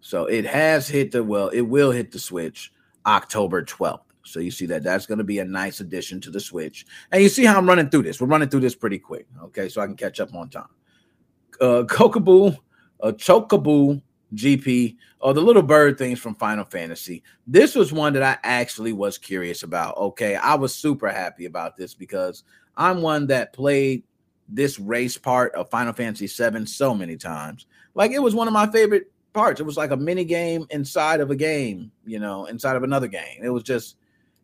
So 0.00 0.26
it 0.26 0.44
has 0.46 0.88
hit 0.88 1.12
the 1.12 1.22
well. 1.24 1.48
It 1.48 1.62
will 1.62 1.90
hit 1.90 2.12
the 2.12 2.18
switch 2.18 2.72
October 3.06 3.64
12th. 3.64 4.00
So 4.22 4.40
you 4.40 4.50
see 4.50 4.66
that 4.66 4.82
that's 4.82 5.06
going 5.06 5.18
to 5.18 5.24
be 5.24 5.38
a 5.38 5.44
nice 5.44 5.80
addition 5.80 6.20
to 6.22 6.30
the 6.30 6.40
Switch. 6.40 6.86
And 7.10 7.22
you 7.22 7.28
see 7.28 7.44
how 7.44 7.56
I'm 7.56 7.66
running 7.66 7.88
through 7.88 8.02
this. 8.02 8.20
We're 8.20 8.28
running 8.28 8.48
through 8.48 8.60
this 8.60 8.74
pretty 8.74 8.98
quick, 8.98 9.26
okay? 9.42 9.68
So 9.68 9.80
I 9.80 9.86
can 9.86 9.96
catch 9.96 10.20
up 10.20 10.34
on 10.34 10.50
time. 10.50 10.68
Uh, 11.60 11.82
Kokaboo, 11.84 12.56
uh, 13.02 13.12
Chocobo 13.12 14.00
GP, 14.34 14.96
or 15.20 15.34
the 15.34 15.40
little 15.40 15.62
bird 15.62 15.98
things 15.98 16.18
from 16.18 16.34
Final 16.34 16.64
Fantasy. 16.64 17.22
This 17.46 17.74
was 17.74 17.92
one 17.92 18.12
that 18.14 18.22
I 18.22 18.38
actually 18.42 18.92
was 18.92 19.18
curious 19.18 19.62
about. 19.62 19.96
Okay, 19.96 20.36
I 20.36 20.54
was 20.54 20.74
super 20.74 21.08
happy 21.08 21.46
about 21.46 21.76
this 21.76 21.94
because 21.94 22.44
I'm 22.76 23.02
one 23.02 23.26
that 23.28 23.52
played 23.52 24.04
this 24.48 24.78
race 24.78 25.16
part 25.16 25.54
of 25.54 25.70
Final 25.70 25.92
Fantasy 25.92 26.26
7 26.26 26.66
so 26.66 26.94
many 26.94 27.16
times. 27.16 27.66
Like 27.94 28.12
it 28.12 28.18
was 28.20 28.34
one 28.34 28.46
of 28.46 28.52
my 28.52 28.70
favorite 28.70 29.10
parts. 29.32 29.60
It 29.60 29.64
was 29.64 29.76
like 29.76 29.90
a 29.90 29.96
mini 29.96 30.24
game 30.24 30.66
inside 30.70 31.20
of 31.20 31.30
a 31.30 31.36
game, 31.36 31.92
you 32.04 32.18
know, 32.18 32.46
inside 32.46 32.76
of 32.76 32.82
another 32.82 33.06
game. 33.06 33.42
It 33.42 33.50
was 33.50 33.62
just, 33.62 33.96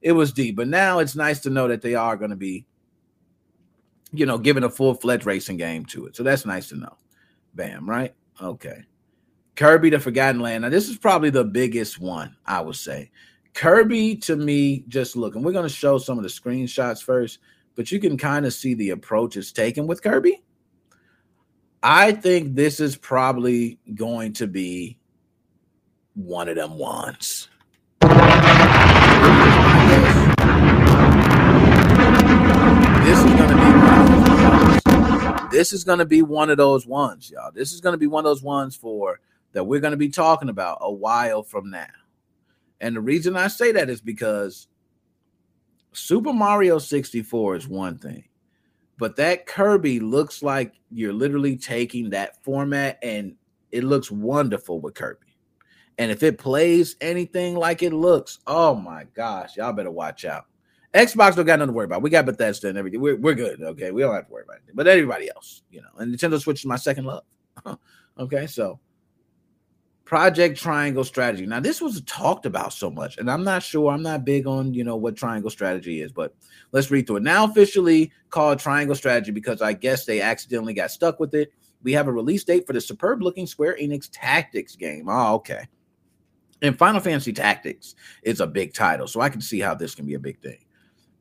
it 0.02 0.12
was 0.12 0.32
deep. 0.32 0.56
But 0.56 0.68
now 0.68 0.98
it's 0.98 1.16
nice 1.16 1.40
to 1.40 1.50
know 1.50 1.68
that 1.68 1.82
they 1.82 1.94
are 1.94 2.16
going 2.16 2.30
to 2.30 2.36
be, 2.36 2.66
you 4.12 4.26
know, 4.26 4.38
giving 4.38 4.64
a 4.64 4.70
full 4.70 4.94
fledged 4.94 5.26
racing 5.26 5.56
game 5.56 5.84
to 5.86 6.06
it. 6.06 6.16
So 6.16 6.22
that's 6.22 6.46
nice 6.46 6.68
to 6.68 6.76
know. 6.76 6.96
Bam, 7.54 7.88
right? 7.88 8.14
Okay. 8.40 8.84
Kirby 9.56 9.90
the 9.90 9.98
Forgotten 9.98 10.40
Land. 10.40 10.62
Now, 10.62 10.68
this 10.68 10.88
is 10.88 10.98
probably 10.98 11.30
the 11.30 11.44
biggest 11.44 11.98
one, 11.98 12.36
I 12.44 12.60
would 12.60 12.76
say. 12.76 13.10
Kirby 13.54 14.16
to 14.16 14.36
me, 14.36 14.84
just 14.86 15.16
look, 15.16 15.34
and 15.34 15.42
we're 15.42 15.52
going 15.52 15.66
to 15.66 15.74
show 15.74 15.96
some 15.96 16.18
of 16.18 16.22
the 16.22 16.28
screenshots 16.28 17.02
first, 17.02 17.38
but 17.74 17.90
you 17.90 17.98
can 17.98 18.18
kind 18.18 18.44
of 18.44 18.52
see 18.52 18.74
the 18.74 18.90
approach 18.90 19.34
it's 19.36 19.52
taken 19.52 19.86
with 19.86 20.02
Kirby. 20.02 20.42
I 21.82 22.12
think 22.12 22.54
this 22.54 22.80
is 22.80 22.96
probably 22.96 23.78
going 23.94 24.34
to 24.34 24.46
be 24.46 24.98
one 26.12 26.50
of 26.50 26.56
them 26.56 26.76
ones. 26.76 27.48
This 33.04 33.18
is 33.18 33.24
going 33.24 33.48
to 33.48 33.56
be 33.56 33.66
this 35.50 35.72
is 35.72 35.84
going 35.84 36.00
to 36.00 36.04
be 36.04 36.20
one 36.20 36.50
of 36.50 36.58
those 36.58 36.86
ones, 36.86 37.30
y'all. 37.30 37.50
This 37.54 37.72
is 37.72 37.80
going 37.80 37.94
to 37.94 37.98
be 37.98 38.06
one 38.06 38.26
of 38.26 38.28
those 38.30 38.42
ones 38.42 38.76
for 38.76 39.20
that 39.56 39.64
we're 39.64 39.80
going 39.80 39.92
to 39.92 39.96
be 39.96 40.10
talking 40.10 40.50
about 40.50 40.76
a 40.82 40.92
while 40.92 41.42
from 41.42 41.70
now. 41.70 41.86
And 42.78 42.94
the 42.94 43.00
reason 43.00 43.38
I 43.38 43.48
say 43.48 43.72
that 43.72 43.88
is 43.88 44.02
because 44.02 44.68
Super 45.92 46.34
Mario 46.34 46.78
64 46.78 47.56
is 47.56 47.66
one 47.66 47.96
thing. 47.96 48.24
But 48.98 49.16
that 49.16 49.46
Kirby 49.46 49.98
looks 50.00 50.42
like 50.42 50.74
you're 50.90 51.14
literally 51.14 51.56
taking 51.56 52.10
that 52.10 52.44
format 52.44 52.98
and 53.02 53.34
it 53.72 53.82
looks 53.82 54.10
wonderful 54.10 54.78
with 54.78 54.92
Kirby. 54.92 55.38
And 55.96 56.10
if 56.10 56.22
it 56.22 56.36
plays 56.36 56.96
anything 57.00 57.56
like 57.56 57.82
it 57.82 57.94
looks, 57.94 58.40
oh 58.46 58.74
my 58.74 59.04
gosh, 59.14 59.56
y'all 59.56 59.72
better 59.72 59.90
watch 59.90 60.26
out. 60.26 60.44
Xbox 60.92 61.34
don't 61.34 61.46
got 61.46 61.60
nothing 61.60 61.68
to 61.68 61.72
worry 61.72 61.86
about. 61.86 62.02
We 62.02 62.10
got 62.10 62.26
Bethesda 62.26 62.68
and 62.68 62.76
everything. 62.76 63.00
We're, 63.00 63.16
we're 63.16 63.34
good. 63.34 63.62
Okay. 63.62 63.90
We 63.90 64.02
don't 64.02 64.14
have 64.14 64.26
to 64.26 64.32
worry 64.32 64.44
about 64.44 64.58
it. 64.68 64.74
But 64.74 64.86
everybody 64.86 65.30
else, 65.34 65.62
you 65.70 65.80
know, 65.80 65.88
and 65.96 66.14
Nintendo 66.14 66.38
Switch 66.38 66.60
is 66.60 66.66
my 66.66 66.76
second 66.76 67.06
love. 67.06 67.24
okay. 68.18 68.46
So 68.46 68.80
Project 70.06 70.56
Triangle 70.56 71.02
Strategy. 71.02 71.46
Now, 71.46 71.58
this 71.58 71.80
was 71.80 72.00
talked 72.02 72.46
about 72.46 72.72
so 72.72 72.88
much, 72.88 73.18
and 73.18 73.28
I'm 73.28 73.42
not 73.42 73.64
sure. 73.64 73.90
I'm 73.90 74.02
not 74.02 74.24
big 74.24 74.46
on 74.46 74.72
you 74.72 74.84
know 74.84 74.96
what 74.96 75.16
Triangle 75.16 75.50
Strategy 75.50 76.00
is, 76.00 76.12
but 76.12 76.32
let's 76.70 76.92
read 76.92 77.08
through 77.08 77.16
it. 77.16 77.22
Now, 77.24 77.44
officially 77.44 78.12
called 78.30 78.60
Triangle 78.60 78.94
Strategy 78.94 79.32
because 79.32 79.60
I 79.60 79.72
guess 79.72 80.06
they 80.06 80.20
accidentally 80.20 80.74
got 80.74 80.92
stuck 80.92 81.18
with 81.18 81.34
it. 81.34 81.52
We 81.82 81.92
have 81.92 82.06
a 82.06 82.12
release 82.12 82.44
date 82.44 82.68
for 82.68 82.72
the 82.72 82.80
superb 82.80 83.20
looking 83.20 83.48
Square 83.48 83.78
Enix 83.82 84.08
Tactics 84.12 84.76
game. 84.76 85.08
Oh, 85.08 85.34
okay. 85.34 85.66
And 86.62 86.78
Final 86.78 87.00
Fantasy 87.00 87.32
Tactics 87.32 87.96
is 88.22 88.40
a 88.40 88.46
big 88.46 88.74
title, 88.74 89.08
so 89.08 89.20
I 89.20 89.28
can 89.28 89.40
see 89.40 89.58
how 89.58 89.74
this 89.74 89.96
can 89.96 90.06
be 90.06 90.14
a 90.14 90.20
big 90.20 90.40
thing. 90.40 90.65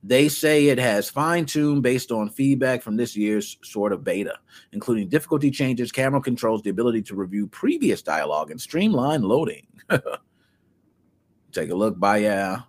They 0.08 0.30
say 0.30 0.68
it 0.68 0.78
has 0.78 1.10
fine 1.10 1.48
tuned 1.48 1.82
based 1.82 2.12
on 2.12 2.30
feedback 2.30 2.84
from 2.84 2.96
this 2.96 3.18
year's 3.18 3.58
sort 3.64 3.92
of 3.92 4.04
beta, 4.04 4.38
including 4.72 5.10
difficulty 5.10 5.50
changes, 5.50 5.92
camera 5.92 6.22
controls, 6.22 6.62
the 6.62 6.70
ability 6.70 7.02
to 7.04 7.16
review 7.16 7.48
previous 7.48 8.04
dialogue, 8.04 8.52
and 8.52 8.62
streamline 8.62 9.24
loading. 9.24 9.66
Take 11.52 11.72
a 11.72 11.76
look 11.76 12.00
by 12.00 12.18
yeah. 12.18 12.62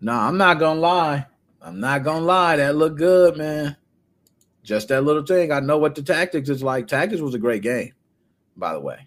No, 0.00 0.14
I'm 0.14 0.36
not 0.36 0.58
gonna 0.58 0.80
lie. 0.80 1.26
I'm 1.62 1.78
not 1.78 2.02
gonna 2.02 2.24
lie. 2.24 2.56
That 2.56 2.74
looked 2.74 2.98
good, 2.98 3.36
man. 3.36 3.76
Just 4.64 4.88
that 4.88 5.04
little 5.04 5.24
thing. 5.24 5.52
I 5.52 5.60
know 5.60 5.78
what 5.78 5.94
the 5.94 6.02
tactics 6.02 6.48
is 6.48 6.60
like. 6.60 6.88
Tactics 6.88 7.20
was 7.20 7.34
a 7.34 7.38
great 7.38 7.62
game, 7.62 7.92
by 8.56 8.72
the 8.72 8.80
way. 8.80 9.06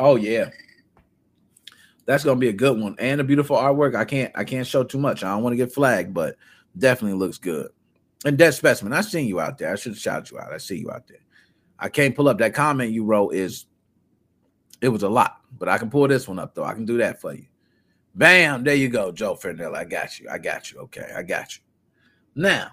Oh 0.00 0.16
yeah 0.16 0.50
that's 2.06 2.24
gonna 2.24 2.40
be 2.40 2.48
a 2.48 2.52
good 2.52 2.78
one 2.78 2.96
and 2.98 3.20
a 3.20 3.24
beautiful 3.24 3.56
artwork. 3.56 3.94
I 3.94 4.04
can't 4.04 4.32
I 4.34 4.44
can't 4.44 4.66
show 4.66 4.84
too 4.84 4.98
much. 4.98 5.24
I 5.24 5.32
don't 5.32 5.42
want 5.42 5.52
to 5.52 5.58
get 5.58 5.72
flagged, 5.72 6.14
but 6.14 6.36
definitely 6.76 7.18
looks 7.18 7.38
good. 7.38 7.70
And 8.24 8.38
Dead 8.38 8.54
Specimen, 8.54 8.92
I 8.92 9.02
seen 9.02 9.26
you 9.26 9.40
out 9.40 9.58
there. 9.58 9.72
I 9.72 9.76
should 9.76 9.96
shout 9.96 10.30
you 10.30 10.38
out. 10.38 10.52
I 10.52 10.58
see 10.58 10.78
you 10.78 10.90
out 10.90 11.06
there. 11.06 11.18
I 11.78 11.88
can't 11.88 12.14
pull 12.14 12.28
up 12.28 12.38
that 12.38 12.54
comment 12.54 12.92
you 12.92 13.04
wrote. 13.04 13.34
Is 13.34 13.66
it 14.80 14.88
was 14.88 15.02
a 15.02 15.08
lot, 15.08 15.40
but 15.58 15.68
I 15.68 15.78
can 15.78 15.90
pull 15.90 16.08
this 16.08 16.28
one 16.28 16.38
up 16.38 16.54
though. 16.54 16.64
I 16.64 16.74
can 16.74 16.84
do 16.84 16.98
that 16.98 17.20
for 17.20 17.34
you. 17.34 17.46
Bam, 18.14 18.62
there 18.62 18.76
you 18.76 18.88
go, 18.88 19.10
Joe 19.10 19.34
Fernell. 19.34 19.74
I 19.74 19.84
got 19.84 20.20
you. 20.20 20.28
I 20.30 20.38
got 20.38 20.70
you. 20.70 20.78
Okay, 20.80 21.10
I 21.16 21.22
got 21.22 21.56
you. 21.56 21.62
Now, 22.36 22.68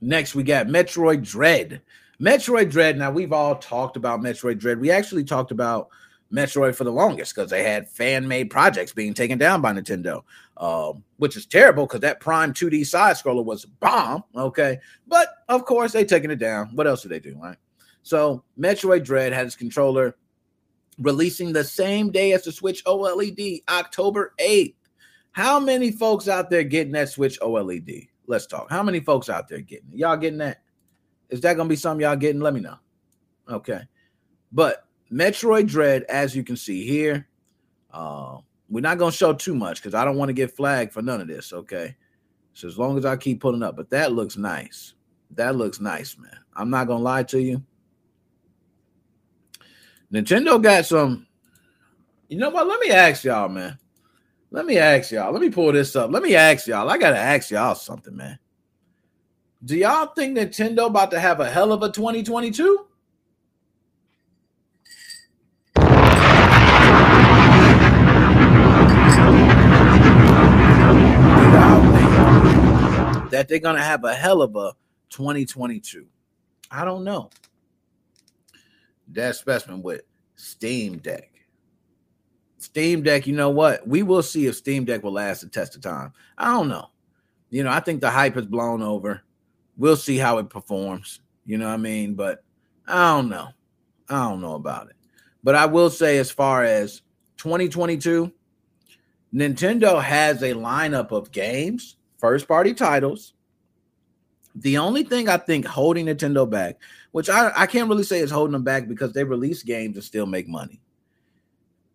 next 0.00 0.34
we 0.34 0.42
got 0.42 0.66
Metroid 0.66 1.28
Dread. 1.28 1.82
Metroid 2.20 2.70
Dread. 2.70 2.98
Now 2.98 3.10
we've 3.10 3.32
all 3.32 3.56
talked 3.56 3.96
about 3.96 4.20
Metroid 4.20 4.58
Dread. 4.58 4.78
We 4.78 4.90
actually 4.90 5.24
talked 5.24 5.50
about 5.50 5.88
Metroid 6.32 6.74
for 6.74 6.84
the 6.84 6.92
longest 6.92 7.34
because 7.34 7.50
they 7.50 7.64
had 7.64 7.88
fan 7.88 8.26
made 8.26 8.50
projects 8.50 8.92
being 8.92 9.14
taken 9.14 9.38
down 9.38 9.60
by 9.60 9.72
Nintendo, 9.72 10.22
um, 10.56 11.02
which 11.16 11.36
is 11.36 11.46
terrible 11.46 11.86
because 11.86 12.00
that 12.00 12.20
Prime 12.20 12.52
2D 12.52 12.86
side 12.86 13.16
scroller 13.16 13.44
was 13.44 13.64
bomb. 13.64 14.22
Okay. 14.36 14.78
But 15.08 15.28
of 15.48 15.64
course, 15.64 15.92
they 15.92 16.04
taking 16.04 16.30
it 16.30 16.38
down. 16.38 16.70
What 16.74 16.86
else 16.86 17.02
did 17.02 17.10
they 17.10 17.20
do? 17.20 17.36
Right. 17.36 17.56
So 18.02 18.44
Metroid 18.58 19.04
Dread 19.04 19.32
had 19.32 19.46
its 19.46 19.56
controller 19.56 20.16
releasing 20.98 21.52
the 21.52 21.64
same 21.64 22.10
day 22.10 22.32
as 22.32 22.44
the 22.44 22.52
Switch 22.52 22.84
OLED, 22.84 23.62
October 23.68 24.34
8th. 24.38 24.74
How 25.32 25.58
many 25.58 25.90
folks 25.90 26.28
out 26.28 26.50
there 26.50 26.64
getting 26.64 26.92
that 26.92 27.08
Switch 27.08 27.40
OLED? 27.40 28.08
Let's 28.26 28.46
talk. 28.46 28.70
How 28.70 28.82
many 28.82 29.00
folks 29.00 29.28
out 29.28 29.48
there 29.48 29.60
getting 29.60 29.90
it? 29.92 29.98
Y'all 29.98 30.16
getting 30.16 30.38
that? 30.38 30.62
Is 31.28 31.40
that 31.40 31.56
gonna 31.56 31.68
be 31.68 31.76
something 31.76 32.02
y'all 32.02 32.16
getting? 32.16 32.40
Let 32.40 32.54
me 32.54 32.60
know. 32.60 32.76
Okay. 33.48 33.80
But 34.52 34.84
Metroid 35.12 35.66
Dread, 35.66 36.04
as 36.04 36.36
you 36.36 36.44
can 36.44 36.56
see 36.56 36.86
here, 36.86 37.26
uh, 37.92 38.38
we're 38.68 38.80
not 38.80 38.98
gonna 38.98 39.10
show 39.10 39.32
too 39.32 39.54
much 39.54 39.82
because 39.82 39.94
I 39.94 40.04
don't 40.04 40.16
want 40.16 40.28
to 40.28 40.34
get 40.34 40.56
flagged 40.56 40.92
for 40.92 41.02
none 41.02 41.20
of 41.20 41.26
this. 41.26 41.52
Okay. 41.52 41.96
So 42.52 42.68
as 42.68 42.78
long 42.78 42.96
as 42.98 43.04
I 43.04 43.16
keep 43.16 43.40
pulling 43.40 43.62
up, 43.62 43.76
but 43.76 43.90
that 43.90 44.12
looks 44.12 44.36
nice. 44.36 44.94
That 45.32 45.56
looks 45.56 45.80
nice, 45.80 46.16
man. 46.18 46.36
I'm 46.54 46.70
not 46.70 46.86
gonna 46.86 47.02
lie 47.02 47.24
to 47.24 47.40
you. 47.40 47.62
Nintendo 50.12 50.60
got 50.62 50.86
some. 50.86 51.26
You 52.28 52.38
know 52.38 52.50
what? 52.50 52.66
Let 52.66 52.80
me 52.80 52.90
ask 52.90 53.24
y'all, 53.24 53.48
man. 53.48 53.78
Let 54.52 54.66
me 54.66 54.78
ask 54.78 55.10
y'all. 55.10 55.32
Let 55.32 55.42
me 55.42 55.50
pull 55.50 55.72
this 55.72 55.94
up. 55.94 56.10
Let 56.10 56.22
me 56.22 56.34
ask 56.34 56.66
y'all. 56.66 56.88
I 56.90 56.98
gotta 56.98 57.18
ask 57.18 57.50
y'all 57.50 57.74
something, 57.74 58.16
man. 58.16 58.38
Do 59.64 59.76
y'all 59.76 60.06
think 60.06 60.38
Nintendo 60.38 60.86
about 60.86 61.10
to 61.10 61.20
have 61.20 61.40
a 61.40 61.50
hell 61.50 61.72
of 61.72 61.82
a 61.82 61.90
2022? 61.90 62.86
That 73.30 73.48
they're 73.48 73.58
going 73.58 73.76
to 73.76 73.82
have 73.82 74.04
a 74.04 74.14
hell 74.14 74.42
of 74.42 74.54
a 74.56 74.72
2022. 75.10 76.06
I 76.70 76.84
don't 76.84 77.04
know. 77.04 77.30
That 79.12 79.34
specimen 79.36 79.82
with 79.82 80.02
Steam 80.36 80.98
Deck. 80.98 81.30
Steam 82.58 83.02
Deck, 83.02 83.26
you 83.26 83.34
know 83.34 83.50
what? 83.50 83.86
We 83.88 84.02
will 84.02 84.22
see 84.22 84.46
if 84.46 84.54
Steam 84.54 84.84
Deck 84.84 85.02
will 85.02 85.12
last 85.12 85.40
the 85.40 85.48
test 85.48 85.74
of 85.74 85.82
time. 85.82 86.12
I 86.38 86.52
don't 86.52 86.68
know. 86.68 86.90
You 87.48 87.64
know, 87.64 87.70
I 87.70 87.80
think 87.80 88.00
the 88.00 88.10
hype 88.10 88.36
is 88.36 88.46
blown 88.46 88.82
over. 88.82 89.22
We'll 89.76 89.96
see 89.96 90.18
how 90.18 90.38
it 90.38 90.50
performs. 90.50 91.20
You 91.44 91.58
know 91.58 91.66
what 91.66 91.74
I 91.74 91.78
mean? 91.78 92.14
But 92.14 92.44
I 92.86 93.16
don't 93.16 93.28
know. 93.28 93.48
I 94.08 94.28
don't 94.28 94.40
know 94.40 94.54
about 94.54 94.88
it. 94.88 94.96
But 95.42 95.54
I 95.54 95.66
will 95.66 95.90
say, 95.90 96.18
as 96.18 96.30
far 96.30 96.64
as 96.64 97.02
2022, 97.38 98.30
Nintendo 99.34 100.02
has 100.02 100.42
a 100.42 100.52
lineup 100.52 101.12
of 101.12 101.32
games, 101.32 101.96
first 102.20 102.46
party 102.46 102.74
titles. 102.74 103.34
The 104.54 104.78
only 104.78 105.04
thing 105.04 105.28
I 105.28 105.36
think 105.36 105.64
holding 105.64 106.06
Nintendo 106.06 106.48
back, 106.48 106.76
which 107.12 107.30
I, 107.30 107.52
I 107.56 107.66
can't 107.66 107.88
really 107.88 108.02
say 108.02 108.18
is 108.18 108.30
holding 108.30 108.52
them 108.52 108.64
back 108.64 108.88
because 108.88 109.12
they 109.12 109.24
release 109.24 109.62
games 109.62 109.96
and 109.96 110.04
still 110.04 110.26
make 110.26 110.48
money, 110.48 110.80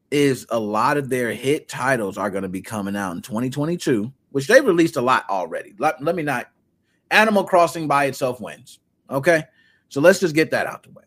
is 0.10 0.46
a 0.50 0.60
lot 0.60 0.98
of 0.98 1.10
their 1.10 1.34
hit 1.34 1.67
titles 1.67 2.17
are 2.17 2.29
going 2.29 2.44
to 2.44 2.50
be 2.50 2.62
coming 2.62 2.96
out 2.96 3.15
in 3.15 3.22
2022, 3.22 4.12
which 4.32 4.48
they 4.48 4.62
released 4.62 4.96
a 4.96 5.01
lot 5.01 5.25
already. 5.29 5.74
Let, 5.77 6.01
let 6.01 6.15
me 6.15 6.24
not. 6.24 6.50
Animal 7.12 7.44
Crossing 7.44 7.88
by 7.88 8.05
itself 8.05 8.39
wins. 8.39 8.79
Okay. 9.10 9.44
So 9.89 10.01
let's 10.01 10.20
just 10.20 10.36
get 10.36 10.51
that 10.51 10.67
out 10.67 10.84
the 10.84 10.91
way. 10.91 11.03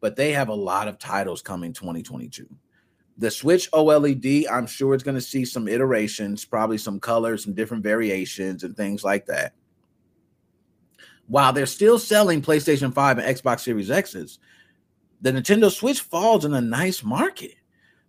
But 0.00 0.16
they 0.16 0.32
have 0.32 0.48
a 0.48 0.54
lot 0.54 0.88
of 0.88 0.98
titles 0.98 1.42
coming 1.42 1.72
2022. 1.72 2.48
The 3.20 3.30
Switch 3.30 3.70
OLED, 3.72 4.46
I'm 4.50 4.66
sure 4.66 4.94
it's 4.94 5.04
going 5.04 5.14
to 5.14 5.20
see 5.20 5.44
some 5.44 5.68
iterations, 5.68 6.46
probably 6.46 6.78
some 6.78 6.98
colors, 6.98 7.44
some 7.44 7.52
different 7.52 7.82
variations, 7.82 8.64
and 8.64 8.74
things 8.74 9.04
like 9.04 9.26
that. 9.26 9.52
While 11.26 11.52
they're 11.52 11.66
still 11.66 11.98
selling 11.98 12.40
PlayStation 12.40 12.94
5 12.94 13.18
and 13.18 13.36
Xbox 13.36 13.60
Series 13.60 13.90
X's, 13.90 14.38
the 15.20 15.32
Nintendo 15.32 15.70
Switch 15.70 16.00
falls 16.00 16.46
in 16.46 16.54
a 16.54 16.62
nice 16.62 17.04
market. 17.04 17.56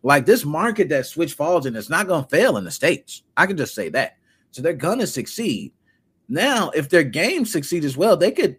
Like 0.01 0.25
this 0.25 0.45
market 0.45 0.87
that 0.87 1.05
Switch 1.05 1.33
falls 1.33 1.65
in, 1.65 1.75
it's 1.75 1.89
not 1.89 2.07
going 2.07 2.23
to 2.23 2.29
fail 2.29 2.55
in 2.55 2.63
the 2.63 2.71
States. 2.71 3.23
I 3.35 3.47
can 3.47 3.57
just 3.57 3.75
say 3.75 3.89
that. 3.89 4.15
So 4.51 4.61
they're 4.61 4.71
going 4.71 4.99
to 4.99 5.07
succeed. 5.07 5.73
Now, 6.29 6.69
if 6.69 6.87
their 6.87 7.03
games 7.03 7.51
succeed 7.51 7.83
as 7.83 7.97
well, 7.97 8.15
they 8.15 8.31
could. 8.31 8.55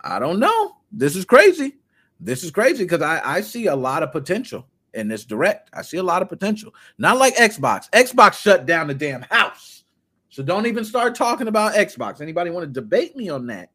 I 0.00 0.18
don't 0.18 0.40
know. 0.40 0.78
This 0.90 1.14
is 1.14 1.24
crazy. 1.24 1.76
This 2.18 2.42
is 2.42 2.50
crazy 2.50 2.82
because 2.82 3.00
I, 3.00 3.36
I 3.36 3.40
see 3.42 3.68
a 3.68 3.76
lot 3.76 4.02
of 4.02 4.10
potential 4.10 4.66
in 4.94 5.10
it's 5.10 5.24
direct. 5.24 5.70
I 5.72 5.82
see 5.82 5.98
a 5.98 6.02
lot 6.02 6.22
of 6.22 6.28
potential. 6.28 6.74
Not 6.98 7.18
like 7.18 7.36
Xbox. 7.36 7.90
Xbox 7.90 8.34
shut 8.34 8.66
down 8.66 8.88
the 8.88 8.94
damn 8.94 9.22
house. 9.22 9.84
So 10.30 10.42
don't 10.42 10.66
even 10.66 10.84
start 10.84 11.14
talking 11.14 11.48
about 11.48 11.74
Xbox. 11.74 12.20
Anybody 12.20 12.50
want 12.50 12.64
to 12.64 12.80
debate 12.80 13.16
me 13.16 13.28
on 13.28 13.46
that? 13.46 13.70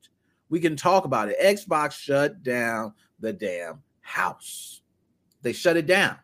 We 0.49 0.59
can 0.59 0.75
talk 0.75 1.05
about 1.05 1.29
it. 1.29 1.39
Xbox 1.41 1.93
shut 1.93 2.43
down 2.43 2.93
the 3.19 3.31
damn 3.31 3.81
house. 4.01 4.81
They 5.41 5.53
shut 5.53 5.77
it 5.77 5.85
down. 5.85 6.17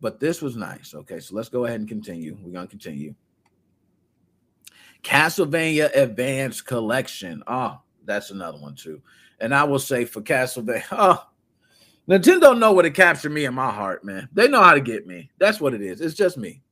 But 0.00 0.18
this 0.18 0.42
was 0.42 0.56
nice. 0.56 0.94
Okay, 0.94 1.20
so 1.20 1.36
let's 1.36 1.48
go 1.48 1.64
ahead 1.64 1.78
and 1.78 1.88
continue. 1.88 2.36
We're 2.40 2.52
going 2.52 2.66
to 2.66 2.70
continue. 2.70 3.14
Castlevania 5.04 5.94
Advanced 5.96 6.66
Collection. 6.66 7.42
Oh, 7.46 7.80
that's 8.04 8.30
another 8.30 8.58
one 8.58 8.74
too. 8.74 9.00
And 9.40 9.54
I 9.54 9.64
will 9.64 9.78
say 9.78 10.04
for 10.04 10.20
Castlevania, 10.20 10.84
oh, 10.92 11.24
Nintendo 12.08 12.58
know 12.58 12.72
where 12.72 12.82
to 12.82 12.90
capture 12.90 13.30
me 13.30 13.44
in 13.44 13.54
my 13.54 13.70
heart, 13.70 14.04
man. 14.04 14.28
They 14.32 14.48
know 14.48 14.62
how 14.62 14.74
to 14.74 14.80
get 14.80 15.06
me. 15.06 15.30
That's 15.38 15.60
what 15.60 15.74
it 15.74 15.82
is. 15.82 16.00
It's 16.00 16.14
just 16.14 16.36
me. 16.36 16.62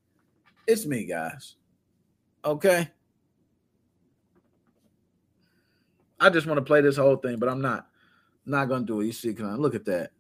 It's 0.67 0.87
me, 0.87 1.05
guys. 1.05 1.57
Okay. 2.45 2.89
I 6.19 6.31
just 6.31 6.47
want 6.47 6.59
to 6.59 6.65
play 6.65 6.81
this 6.81 6.97
whole 6.97 7.17
thing, 7.17 7.39
but 7.39 7.49
I'm 7.49 7.63
not. 7.63 7.87
Not 8.45 8.69
gonna 8.69 8.85
do 8.85 9.01
it. 9.01 9.07
You 9.07 9.13
see, 9.13 9.35
can 9.35 9.47
I 9.47 9.55
look 9.55 9.75
at 9.75 9.85
that? 9.85 10.11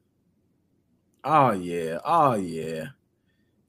Oh 1.25 1.53
yeah. 1.53 1.99
Oh 2.05 2.35
yeah. 2.35 2.87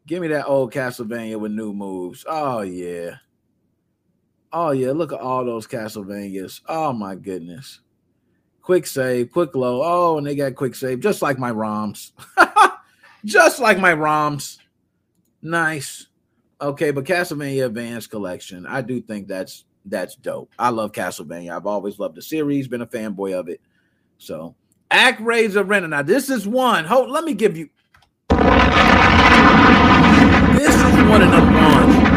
Give 0.05 0.21
me 0.21 0.27
that 0.29 0.45
old 0.45 0.73
Castlevania 0.73 1.39
with 1.39 1.51
new 1.51 1.73
moves. 1.73 2.25
Oh 2.27 2.61
yeah. 2.61 3.15
Oh 4.53 4.71
yeah, 4.71 4.91
look 4.91 5.13
at 5.13 5.19
all 5.19 5.45
those 5.45 5.67
Castlevanias. 5.67 6.61
Oh 6.67 6.91
my 6.91 7.15
goodness. 7.15 7.79
Quick 8.71 8.87
save, 8.87 9.33
quick 9.33 9.53
low. 9.53 9.81
Oh, 9.83 10.17
and 10.17 10.25
they 10.25 10.33
got 10.33 10.55
quick 10.55 10.75
save, 10.75 11.01
just 11.01 11.21
like 11.21 11.37
my 11.37 11.51
ROMs. 11.51 12.13
just 13.25 13.59
like 13.59 13.77
my 13.77 13.91
ROMs. 13.91 14.59
Nice. 15.41 16.07
Okay, 16.61 16.91
but 16.91 17.03
Castlevania 17.03 17.65
Advanced 17.65 18.09
Collection, 18.09 18.65
I 18.65 18.79
do 18.79 19.01
think 19.01 19.27
that's 19.27 19.65
that's 19.83 20.15
dope. 20.15 20.51
I 20.57 20.69
love 20.69 20.93
Castlevania. 20.93 21.53
I've 21.53 21.65
always 21.65 21.99
loved 21.99 22.15
the 22.15 22.21
series, 22.21 22.69
been 22.69 22.81
a 22.81 22.87
fanboy 22.87 23.37
of 23.37 23.49
it. 23.49 23.59
So, 24.19 24.55
ActRaiser 24.89 25.67
Renner. 25.67 25.89
Now, 25.89 26.03
this 26.03 26.29
is 26.29 26.47
one. 26.47 26.85
Hold, 26.85 27.09
let 27.09 27.25
me 27.25 27.33
give 27.33 27.57
you. 27.57 27.67
This 30.55 30.75
is 30.75 31.09
one 31.09 31.21
of 31.21 31.29
them 31.29 31.53
ones 31.55 32.11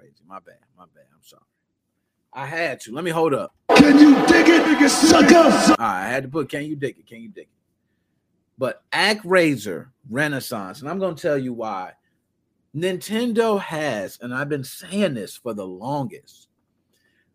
crazy. 0.00 0.24
My 0.26 0.38
bad. 0.38 0.58
My 0.76 0.84
bad. 0.94 1.04
I'm 1.12 1.22
sorry. 1.22 1.42
I 2.40 2.46
had 2.46 2.80
to. 2.80 2.92
Let 2.94 3.04
me 3.04 3.10
hold 3.10 3.34
up. 3.34 3.54
Can 3.76 3.98
you 3.98 4.14
dig 4.26 4.48
it, 4.48 4.62
nigga? 4.62 4.88
Suck 4.88 5.30
up. 5.32 5.78
I 5.78 6.08
had 6.08 6.22
to 6.22 6.28
put 6.30 6.48
can 6.48 6.64
you 6.64 6.74
dig 6.74 6.98
it? 6.98 7.06
Can 7.06 7.20
you 7.20 7.28
dig 7.28 7.44
it? 7.44 7.48
But 8.56 8.82
ActRaiser 8.92 9.88
Renaissance, 10.08 10.80
and 10.80 10.88
I'm 10.88 10.98
going 10.98 11.14
to 11.14 11.20
tell 11.20 11.36
you 11.36 11.52
why. 11.52 11.92
Nintendo 12.74 13.60
has, 13.60 14.18
and 14.22 14.32
I've 14.32 14.48
been 14.48 14.64
saying 14.64 15.12
this 15.14 15.36
for 15.36 15.52
the 15.52 15.66
longest, 15.66 16.48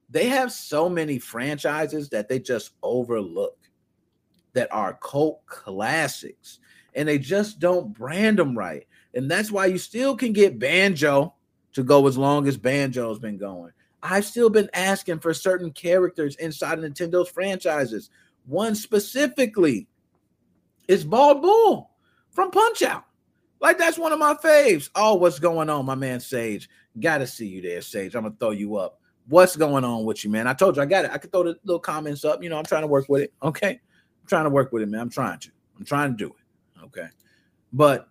they 0.09 0.27
have 0.29 0.51
so 0.51 0.89
many 0.89 1.19
franchises 1.19 2.09
that 2.09 2.27
they 2.27 2.39
just 2.39 2.71
overlook 2.81 3.59
that 4.53 4.73
are 4.73 4.97
cult 5.03 5.45
classics, 5.45 6.57
and 6.95 7.07
they 7.07 7.19
just 7.19 7.59
don't 7.59 7.93
brand 7.93 8.39
them 8.39 8.57
right. 8.57 8.87
And 9.13 9.29
that's 9.29 9.51
why 9.51 9.67
you 9.67 9.77
still 9.77 10.17
can 10.17 10.33
get 10.33 10.57
Banjo 10.57 11.35
to 11.73 11.83
go 11.83 12.07
as 12.07 12.17
long 12.17 12.47
as 12.47 12.57
Banjo's 12.57 13.19
been 13.19 13.37
going. 13.37 13.71
I've 14.05 14.25
still 14.25 14.51
been 14.51 14.69
asking 14.73 15.19
for 15.19 15.33
certain 15.33 15.71
characters 15.71 16.35
inside 16.35 16.77
Nintendo's 16.77 17.29
franchises. 17.29 18.11
One 18.45 18.75
specifically 18.75 19.87
is 20.87 21.03
Bald 21.03 21.41
Bull 21.41 21.89
from 22.29 22.51
Punch 22.51 22.83
Out. 22.83 23.05
Like 23.59 23.79
that's 23.79 23.97
one 23.97 24.11
of 24.11 24.19
my 24.19 24.35
faves. 24.35 24.91
Oh, 24.93 25.15
what's 25.15 25.39
going 25.39 25.71
on, 25.71 25.85
my 25.85 25.95
man 25.95 26.19
Sage? 26.19 26.69
Gotta 26.99 27.25
see 27.25 27.47
you 27.47 27.61
there, 27.61 27.81
Sage. 27.81 28.15
I'm 28.15 28.23
gonna 28.23 28.35
throw 28.39 28.51
you 28.51 28.75
up. 28.75 28.99
What's 29.27 29.55
going 29.55 29.83
on 29.83 30.05
with 30.05 30.23
you, 30.23 30.29
man? 30.29 30.45
I 30.45 30.53
told 30.53 30.75
you 30.75 30.83
I 30.83 30.85
got 30.85 31.05
it. 31.05 31.11
I 31.11 31.17
could 31.17 31.31
throw 31.31 31.43
the 31.43 31.57
little 31.63 31.79
comments 31.79 32.23
up. 32.23 32.43
You 32.43 32.49
know, 32.49 32.59
I'm 32.59 32.65
trying 32.65 32.83
to 32.83 32.87
work 32.87 33.09
with 33.09 33.23
it. 33.23 33.33
Okay. 33.41 33.71
I'm 33.71 34.27
trying 34.27 34.43
to 34.43 34.51
work 34.51 34.71
with 34.71 34.83
it, 34.83 34.89
man. 34.89 35.01
I'm 35.01 35.09
trying 35.09 35.39
to. 35.39 35.49
I'm 35.79 35.85
trying 35.85 36.11
to 36.11 36.17
do 36.17 36.27
it. 36.27 36.83
Okay. 36.85 37.07
But 37.73 38.07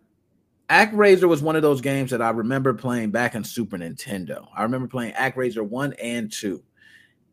ActRaiser 0.71 1.29
was 1.29 1.43
one 1.43 1.57
of 1.57 1.63
those 1.63 1.81
games 1.81 2.11
that 2.11 2.23
I 2.23 2.31
remember 2.31 2.73
playing 2.73 3.11
back 3.11 3.35
in 3.35 3.45
Super 3.45 3.77
Nintendo. 3.77 4.47
I 4.57 4.63
remember 4.63 4.89
playing 4.89 5.13
ActRaiser 5.13 5.67
1 5.67 5.95
and 5.95 6.33
2. 6.33 6.63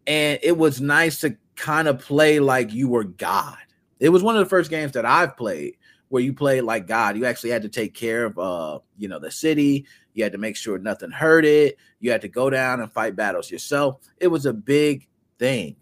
And 0.08 0.40
it 0.44 0.58
was 0.58 0.82
nice 0.82 1.20
to 1.22 1.38
kind 1.56 1.88
of 1.88 2.00
play 2.00 2.40
like 2.40 2.74
you 2.74 2.90
were 2.90 3.04
God. 3.04 3.58
It 4.00 4.10
was 4.10 4.24
one 4.24 4.36
of 4.36 4.44
the 4.44 4.50
first 4.50 4.70
games 4.70 4.94
that 4.94 5.06
I've 5.06 5.38
played 5.38 5.78
where 6.10 6.24
you 6.24 6.34
played 6.34 6.62
like 6.62 6.88
God. 6.88 7.16
You 7.16 7.26
actually 7.26 7.52
had 7.52 7.62
to 7.62 7.70
take 7.70 7.94
care 7.94 8.26
of 8.26 8.38
uh, 8.38 8.80
you 8.98 9.08
know, 9.08 9.20
the 9.20 9.32
city. 9.32 9.86
You 10.14 10.24
had 10.24 10.34
to 10.34 10.38
make 10.38 10.58
sure 10.58 10.78
nothing 10.78 11.12
hurt 11.12 11.46
it. 11.46 11.78
You 12.00 12.12
had 12.12 12.22
to 12.22 12.28
go 12.28 12.50
down 12.50 12.82
and 12.82 12.92
fight 12.92 13.16
battles 13.16 13.50
yourself. 13.50 14.02
It 14.18 14.28
was 14.28 14.46
a 14.46 14.54
big 14.54 15.08
thing. 15.40 15.78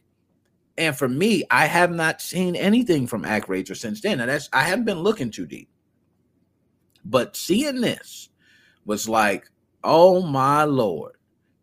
And 0.77 0.95
for 0.95 1.09
me, 1.09 1.43
I 1.49 1.65
have 1.65 1.91
not 1.91 2.21
seen 2.21 2.55
anything 2.55 3.07
from 3.07 3.23
ActRaiser 3.23 3.75
since 3.75 4.01
then. 4.01 4.19
And 4.19 4.29
that's 4.29 4.49
I 4.53 4.63
haven't 4.63 4.85
been 4.85 4.99
looking 4.99 5.31
too 5.31 5.47
deep. 5.47 5.67
But 7.05 7.35
seeing 7.35 7.81
this 7.81 8.29
was 8.85 9.07
like, 9.07 9.49
oh 9.83 10.21
my 10.21 10.63
lord, 10.63 11.13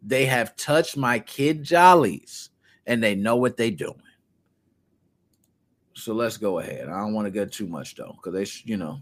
they 0.03 0.27
have 0.27 0.57
touched 0.57 0.97
my 0.97 1.19
kid 1.19 1.63
jollies 1.63 2.51
and 2.87 3.03
they 3.03 3.15
know 3.15 3.37
what 3.37 3.57
they're 3.57 3.71
doing. 3.71 4.01
So 5.95 6.13
let's 6.13 6.37
go 6.37 6.59
ahead. 6.59 6.89
I 6.89 7.01
don't 7.01 7.15
want 7.15 7.27
to 7.27 7.31
get 7.31 7.53
too 7.53 7.67
much 7.67 7.95
though, 7.97 8.17
because 8.17 8.35
they, 8.35 8.71
you 8.71 8.77
know, 8.77 9.01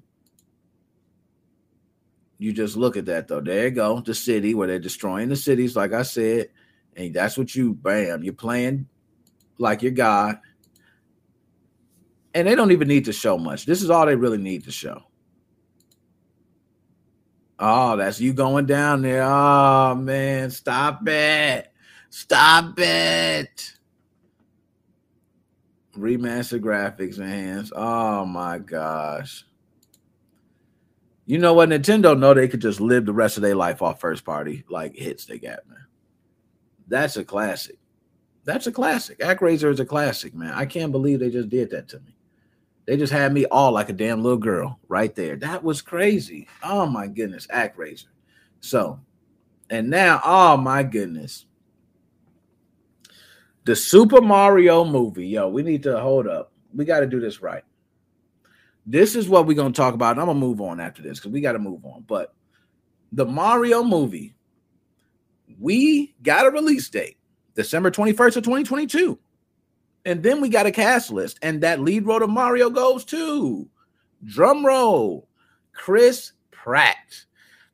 you 2.39 2.53
just 2.53 2.77
look 2.77 2.97
at 2.97 3.07
that 3.07 3.29
though. 3.29 3.41
There 3.41 3.65
you 3.65 3.71
go, 3.71 4.01
the 4.01 4.15
city 4.15 4.55
where 4.55 4.69
they're 4.69 4.79
destroying 4.79 5.29
the 5.29 5.37
cities, 5.37 5.77
like 5.77 5.93
I 5.93 6.03
said, 6.03 6.49
and 6.97 7.13
that's 7.15 7.37
what 7.37 7.55
you, 7.55 7.75
bam, 7.75 8.23
you're 8.23 8.33
playing 8.33 8.87
like 9.59 9.83
your 9.83 9.93
God. 9.93 10.39
And 12.35 12.49
they 12.49 12.55
don't 12.55 12.73
even 12.73 12.89
need 12.89 13.05
to 13.05 13.13
show 13.13 13.39
much. 13.39 13.67
This 13.67 13.83
is 13.83 13.91
all 13.91 14.07
they 14.07 14.17
really 14.17 14.39
need 14.39 14.65
to 14.65 14.73
show. 14.73 15.03
Oh, 17.59 17.97
that's 17.97 18.21
you 18.21 18.33
going 18.33 18.67
down 18.67 19.03
there. 19.03 19.23
Oh 19.23 19.95
man, 19.95 20.51
stop 20.51 21.07
it. 21.07 21.73
Stop 22.11 22.75
it. 22.79 23.73
Remaster 25.97 26.61
graphics 26.61 27.19
enhanced. 27.19 27.73
Oh 27.75 28.25
my 28.25 28.59
gosh. 28.59 29.45
You 31.27 31.39
know 31.39 31.55
what? 31.55 31.71
Nintendo 31.71 32.19
know 32.19 32.35
they 32.35 32.49
could 32.49 32.61
just 32.61 32.81
live 32.81 33.07
the 33.07 33.13
rest 33.13 33.37
of 33.37 33.43
their 33.43 33.55
life 33.55 33.81
off 33.81 34.01
first 34.01 34.25
party 34.25 34.65
like 34.69 34.95
hits 34.95 35.25
they 35.25 35.39
got, 35.39 35.67
man. 35.69 35.87
That's 36.89 37.17
a 37.17 37.25
classic. 37.25 37.79
That's 38.45 38.67
a 38.67 38.73
classic. 38.73 39.21
ActRaiser 39.21 39.73
is 39.73 39.81
a 39.81 39.87
classic, 39.87 40.35
man. 40.35 40.53
I 40.53 40.67
can't 40.67 40.93
believe 40.93 41.21
they 41.21 41.31
just 41.31 41.49
did 41.49 41.71
that 41.71 41.89
to 41.89 42.01
me. 42.01 42.15
They 42.87 42.97
just 42.97 43.13
had 43.13 43.33
me 43.33 43.47
all 43.47 43.73
like 43.73 43.89
a 43.89 43.95
damn 43.95 44.23
little 44.23 44.39
girl 44.39 44.79
right 44.89 45.15
there. 45.15 45.37
That 45.37 45.65
was 45.65 45.81
crazy. 45.81 46.47
Oh 46.63 46.87
my 46.87 47.07
goodness, 47.07 47.47
ActRaiser. 47.47 48.07
So, 48.61 49.01
and 49.71 49.89
now, 49.89 50.21
oh 50.25 50.57
my 50.57 50.83
goodness, 50.83 51.47
the 53.65 53.75
Super 53.75 54.21
Mario 54.21 54.85
movie. 54.85 55.29
Yo, 55.29 55.49
we 55.49 55.63
need 55.63 55.83
to 55.85 55.99
hold 55.99 56.27
up. 56.27 56.53
We 56.75 56.85
got 56.85 57.01
to 57.01 57.07
do 57.07 57.21
this 57.21 57.41
right. 57.41 57.65
This 58.87 59.17
is 59.17 59.29
what 59.29 59.47
we're 59.47 59.57
gonna 59.57 59.73
talk 59.73 59.95
about. 59.95 60.19
I'm 60.19 60.27
gonna 60.27 60.39
move 60.39 60.61
on 60.61 60.79
after 60.79 61.01
this 61.01 61.19
because 61.19 61.33
we 61.33 61.41
got 61.41 61.53
to 61.53 61.59
move 61.59 61.87
on. 61.87 62.05
But 62.07 62.35
the 63.13 63.25
Mario 63.25 63.83
movie, 63.83 64.35
we 65.59 66.15
got 66.23 66.47
a 66.47 66.51
release 66.51 66.89
date, 66.91 67.17
December 67.55 67.91
21st 67.91 68.37
of 68.37 68.45
2022. 68.45 69.19
And 70.05 70.23
then 70.23 70.41
we 70.41 70.49
got 70.49 70.67
a 70.67 70.71
cast 70.71 71.11
list, 71.11 71.39
and 71.43 71.63
that 71.63 71.81
lead 71.81 72.07
role 72.07 72.23
of 72.23 72.31
Mario 72.31 72.69
goes 72.69 73.05
to 73.07 73.69
drum 74.25 74.65
roll, 74.65 75.29
Chris 75.73 76.33
Pratt. 76.51 77.25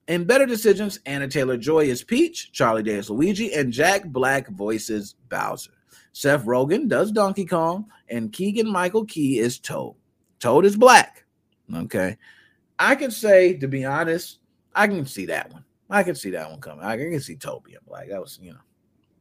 In 0.07 0.25
Better 0.25 0.47
Decisions, 0.47 0.99
Anya 1.07 1.29
Taylor-Joy 1.29 1.87
is 1.87 2.03
Peach, 2.03 2.51
Charlie 2.53 2.83
Day 2.83 2.95
is 2.95 3.11
Luigi, 3.11 3.53
and 3.55 3.73
Jack 3.73 4.05
Black 4.07 4.49
voices 4.49 5.15
Bowser. 5.29 5.73
Seth 6.13 6.45
Rogen 6.45 6.89
does 6.89 7.13
Donkey 7.13 7.47
Kong, 7.47 7.87
and 8.09 8.33
Keegan 8.33 8.71
Michael 8.71 9.05
Key 9.05 9.39
is 9.39 9.59
Toad. 9.59 9.95
Toad 10.41 10.65
is 10.65 10.77
black. 10.77 11.25
Okay. 11.73 12.17
I 12.79 12.97
can 12.97 13.11
say, 13.11 13.57
to 13.59 13.69
be 13.69 13.85
honest, 13.85 14.39
I 14.75 14.89
can 14.89 15.07
see 15.07 15.27
that 15.27 15.53
one. 15.53 15.65
I 15.89 16.03
can 16.03 16.15
see 16.15 16.31
that 16.31 16.51
one 16.51 16.61
coming. 16.61 16.85
I 16.85 16.97
can 16.97 17.21
see 17.21 17.37
Toad 17.37 17.65
being 17.65 17.79
black. 17.87 18.09
That 18.09 18.21
was, 18.21 18.39
you 18.43 18.53
know, 18.53 18.61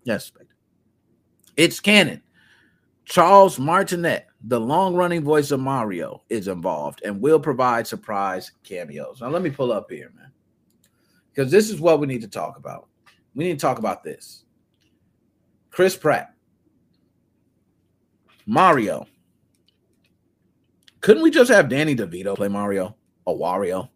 yes, 0.04 0.32
it's 1.58 1.80
canon. 1.80 2.22
Charles 3.10 3.58
Martinet, 3.58 4.28
the 4.44 4.60
long 4.60 4.94
running 4.94 5.24
voice 5.24 5.50
of 5.50 5.60
Mario, 5.60 6.22
is 6.30 6.48
involved 6.48 7.02
and 7.04 7.20
will 7.20 7.40
provide 7.40 7.88
surprise 7.88 8.52
cameos. 8.64 9.20
Now, 9.20 9.30
let 9.30 9.42
me 9.42 9.50
pull 9.50 9.72
up 9.72 9.90
here, 9.90 10.12
man, 10.16 10.32
because 11.34 11.52
this 11.52 11.72
is 11.72 11.82
what 11.82 12.00
we 12.00 12.06
need 12.06 12.22
to 12.22 12.28
talk 12.28 12.56
about. 12.58 12.88
We 13.34 13.46
need 13.46 13.60
to 13.60 13.66
talk 13.66 13.80
about 13.80 14.04
this. 14.04 14.44
Chris 15.72 15.98
Pratt, 15.98 16.36
Mario. 18.46 19.08
Couldn't 21.02 21.24
we 21.24 21.32
just 21.32 21.50
have 21.50 21.68
Danny 21.68 21.96
DeVito 21.96 22.36
play 22.36 22.48
Mario 22.48 22.96
or 23.26 23.40
Wario? 23.40 23.90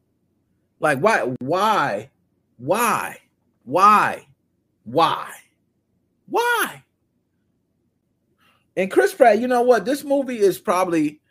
Like, 0.79 0.97
why, 0.99 1.19
why, 1.39 2.09
why, 2.57 3.19
why, 3.63 4.25
why, 4.85 5.29
why? 6.25 6.83
And 8.75 8.89
Chris 8.89 9.13
Pratt, 9.13 9.39
you 9.39 9.47
know 9.47 9.61
what? 9.61 9.85
This 9.85 10.03
movie 10.03 10.39
is 10.39 10.57
probably 10.59 11.21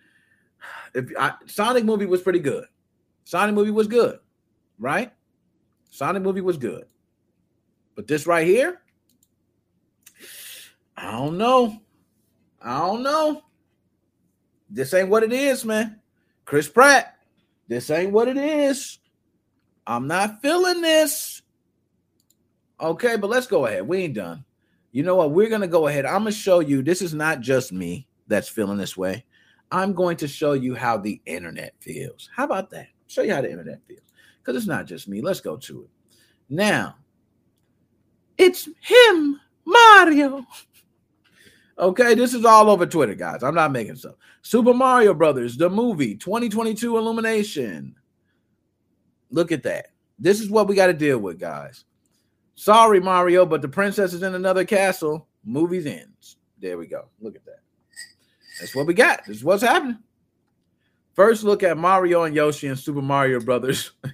if 0.95 1.11
I, 1.19 1.35
Sonic 1.47 1.85
movie 1.85 2.07
was 2.07 2.23
pretty 2.23 2.39
good. 2.39 2.67
Sonic 3.25 3.55
movie 3.55 3.71
was 3.71 3.87
good, 3.87 4.19
right? 4.79 5.13
Sonic 5.91 6.23
movie 6.23 6.41
was 6.41 6.57
good. 6.57 6.85
But 7.95 8.07
this 8.07 8.27
right 8.27 8.47
here, 8.47 8.81
I 10.97 11.13
don't 11.13 11.39
know. 11.39 11.81
I 12.61 12.79
don't 12.79 13.03
know. 13.03 13.43
This 14.71 14.95
ain't 14.95 15.09
what 15.09 15.23
it 15.23 15.33
is, 15.33 15.65
man. 15.65 16.01
Chris 16.45 16.69
Pratt, 16.69 17.17
this 17.69 17.91
ain't 17.91 18.13
what 18.13 18.29
it 18.29 18.37
is. 18.37 18.99
I'm 19.87 20.07
not 20.07 20.41
feeling 20.41 20.81
this. 20.81 21.43
Okay, 22.81 23.17
but 23.17 23.31
let's 23.31 23.47
go 23.47 23.67
ahead. 23.67 23.87
We 23.87 23.99
ain't 24.05 24.15
done 24.15 24.45
you 24.93 25.03
know 25.03 25.17
what? 25.17 25.33
We're 25.33 25.49
going 25.49 25.63
to 25.63 25.67
go 25.67 25.89
ahead. 25.89 26.05
I'm 26.05 26.23
going 26.23 26.33
to 26.33 26.39
show 26.39 26.61
you 26.61 26.83
this 26.83 27.03
is 27.03 27.15
not 27.15 27.41
just 27.41 27.73
me 27.73 28.07
that's 28.29 28.49
feeling 28.49 28.79
this 28.79 28.97
way. 28.97 29.25
I'm 29.71 29.95
going 29.95 30.19
to 30.19 30.29
show 30.29 30.53
you 30.53 30.75
how 30.75 30.99
the 30.99 31.21
internet 31.25 31.75
feels. 31.81 32.29
How 32.35 32.45
about 32.45 32.71
that? 32.71 32.89
Show 33.07 33.23
you 33.23 33.35
how 33.35 33.41
the 33.41 33.51
internet 33.51 33.81
feels. 33.89 34.03
Because 34.39 34.57
it's 34.57 34.67
not 34.67 34.87
just 34.87 35.09
me. 35.09 35.23
Let's 35.23 35.41
go 35.41 35.57
to 35.57 35.83
it. 35.85 35.91
Now, 36.51 36.97
it's 38.37 38.69
him, 38.81 39.41
Mario. 39.65 40.47
Okay, 41.79 42.15
this 42.15 42.35
is 42.35 42.45
all 42.45 42.69
over 42.69 42.85
Twitter, 42.85 43.15
guys. 43.15 43.43
I'm 43.43 43.55
not 43.55 43.73
making 43.73 43.97
stuff. 43.97 44.15
Super 44.43 44.75
Mario 44.75 45.15
Brothers, 45.15 45.57
the 45.57 45.71
movie, 45.71 46.15
2022 46.15 46.99
Illumination. 46.99 47.97
Look 49.31 49.51
at 49.51 49.63
that. 49.63 49.87
This 50.19 50.41
is 50.41 50.51
what 50.51 50.69
we 50.69 50.77
got 50.77 50.89
to 50.89 50.93
deal 50.93 51.19
with, 51.19 51.41
guys. 51.41 51.85
Sorry, 52.63 53.01
Mario, 53.01 53.45
but 53.45 53.61
the 53.61 53.67
princess 53.67 54.15
is 54.15 54.23
in 54.23 54.37
another 54.37 54.65
castle. 54.65 55.27
Movies 55.45 55.85
ends. 55.85 56.37
There 56.61 56.79
we 56.79 56.87
go. 56.87 57.07
Look 57.21 57.35
at 57.35 57.45
that. 57.45 57.59
That's 58.61 58.73
what 58.73 58.87
we 58.87 58.95
got. 58.95 59.27
This 59.27 59.39
is 59.39 59.45
what's 59.45 59.65
happening. 59.65 59.99
First 61.13 61.43
look 61.43 61.65
at 61.65 61.77
Mario 61.77 62.23
and 62.23 62.37
Yoshi 62.37 62.69
and 62.69 62.79
Super 62.79 63.03
Mario 63.03 63.41
Brothers. 63.41 63.91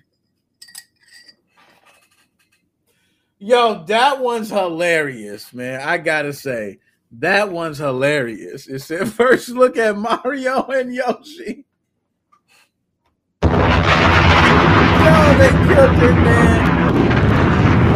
Yo, 3.38 3.84
that 3.84 4.18
one's 4.18 4.48
hilarious, 4.48 5.52
man. 5.52 5.82
I 5.82 5.98
gotta 5.98 6.32
say, 6.32 6.78
that 7.18 7.52
one's 7.52 7.76
hilarious. 7.76 8.66
It 8.66 8.78
said 8.78 9.08
first 9.12 9.50
look 9.50 9.76
at 9.76 9.94
Mario 9.94 10.62
and 10.68 10.94
Yoshi. 10.94 11.66
Yo, 13.42 13.50
they 15.36 15.50
killed 15.50 16.02
it, 16.02 16.14
man 16.22 16.67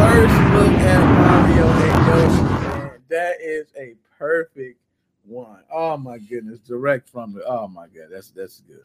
first 0.02 0.34
look 0.52 0.72
at 0.80 1.14
Mario 1.14 1.68
and 1.68 2.06
Yoshi, 2.06 2.42
man. 2.42 2.90
That 3.08 3.40
is 3.40 3.68
a 3.76 3.94
perfect 4.18 4.80
one. 5.24 5.62
Oh 5.72 5.96
my 5.96 6.18
goodness, 6.18 6.58
direct 6.60 7.08
from 7.08 7.36
it. 7.36 7.42
Oh 7.46 7.68
my 7.68 7.86
god, 7.86 8.08
that's 8.10 8.30
that's 8.30 8.60
good. 8.60 8.84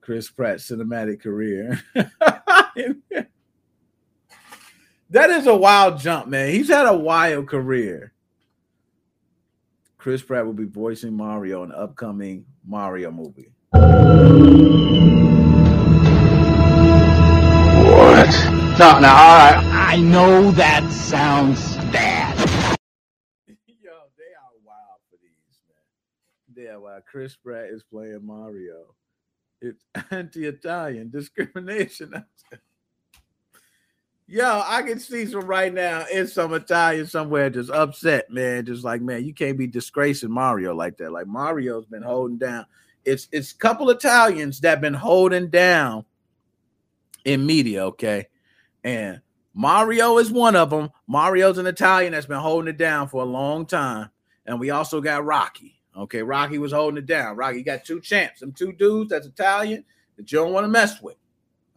Chris 0.00 0.28
Pratt 0.30 0.58
cinematic 0.58 1.22
career. 1.22 1.80
that 5.10 5.30
is 5.30 5.46
a 5.46 5.54
wild 5.54 5.98
jump, 5.98 6.26
man. 6.28 6.50
He's 6.50 6.68
had 6.68 6.86
a 6.86 6.96
wild 6.96 7.48
career. 7.48 8.12
Chris 9.96 10.22
Pratt 10.22 10.44
will 10.44 10.52
be 10.52 10.64
voicing 10.64 11.16
Mario 11.16 11.62
in 11.62 11.68
the 11.68 11.78
upcoming 11.78 12.44
Mario 12.66 13.12
movie. 13.12 13.52
What? 17.92 18.30
No, 18.78 18.98
no, 18.98 19.08
all 19.08 19.38
right. 19.38 19.71
I 19.92 19.96
know 19.96 20.50
that 20.52 20.90
sounds 20.90 21.76
bad. 21.92 22.34
Yo, 23.66 23.92
they 24.16 24.32
are 24.32 24.56
wild 24.64 25.02
for 25.10 25.18
these, 25.20 25.60
man. 25.68 26.64
Yeah, 26.64 26.76
while 26.78 27.02
Chris 27.02 27.36
Pratt 27.36 27.66
is 27.66 27.82
playing 27.82 28.24
Mario, 28.24 28.94
it's 29.60 29.84
anti-Italian 30.10 31.10
discrimination. 31.10 32.24
Yo, 34.26 34.62
I 34.64 34.80
can 34.80 34.98
see 34.98 35.26
some 35.26 35.44
right 35.44 35.74
now 35.74 36.06
in 36.10 36.26
some 36.26 36.54
Italian 36.54 37.06
somewhere 37.06 37.50
just 37.50 37.68
upset, 37.68 38.30
man. 38.30 38.64
Just 38.64 38.84
like, 38.84 39.02
man, 39.02 39.26
you 39.26 39.34
can't 39.34 39.58
be 39.58 39.66
disgracing 39.66 40.30
Mario 40.30 40.74
like 40.74 40.96
that. 40.96 41.12
Like 41.12 41.26
Mario's 41.26 41.84
been 41.84 42.00
holding 42.00 42.38
down. 42.38 42.64
It's 43.04 43.28
it's 43.30 43.52
couple 43.52 43.90
Italians 43.90 44.58
that 44.60 44.80
been 44.80 44.94
holding 44.94 45.50
down 45.50 46.06
in 47.26 47.44
media, 47.44 47.84
okay? 47.88 48.28
And 48.82 49.20
Mario 49.54 50.18
is 50.18 50.30
one 50.30 50.56
of 50.56 50.70
them. 50.70 50.90
Mario's 51.06 51.58
an 51.58 51.66
Italian 51.66 52.12
that's 52.12 52.26
been 52.26 52.38
holding 52.38 52.68
it 52.68 52.78
down 52.78 53.08
for 53.08 53.22
a 53.22 53.26
long 53.26 53.66
time. 53.66 54.10
And 54.46 54.58
we 54.58 54.70
also 54.70 55.00
got 55.00 55.24
Rocky. 55.24 55.80
Okay, 55.96 56.22
Rocky 56.22 56.58
was 56.58 56.72
holding 56.72 56.98
it 56.98 57.06
down. 57.06 57.36
Rocky 57.36 57.62
got 57.62 57.84
two 57.84 58.00
champs, 58.00 58.40
them 58.40 58.52
two 58.52 58.72
dudes 58.72 59.10
that's 59.10 59.26
Italian 59.26 59.84
that 60.16 60.32
you 60.32 60.38
don't 60.38 60.52
want 60.52 60.64
to 60.64 60.68
mess 60.68 61.02
with. 61.02 61.16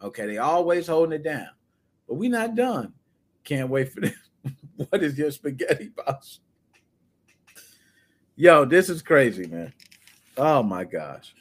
Okay, 0.02 0.26
they 0.26 0.38
always 0.38 0.86
holding 0.86 1.18
it 1.18 1.22
down. 1.22 1.48
But 2.08 2.14
we 2.14 2.28
not 2.28 2.54
done. 2.54 2.94
Can't 3.44 3.68
wait 3.68 3.92
for 3.92 4.00
this. 4.00 4.14
what 4.76 5.02
is 5.02 5.18
your 5.18 5.30
spaghetti 5.30 5.88
boss? 5.88 6.40
Yo, 8.36 8.64
this 8.64 8.88
is 8.88 9.02
crazy, 9.02 9.46
man. 9.46 9.72
Oh 10.36 10.62
my 10.62 10.84
gosh. 10.84 11.34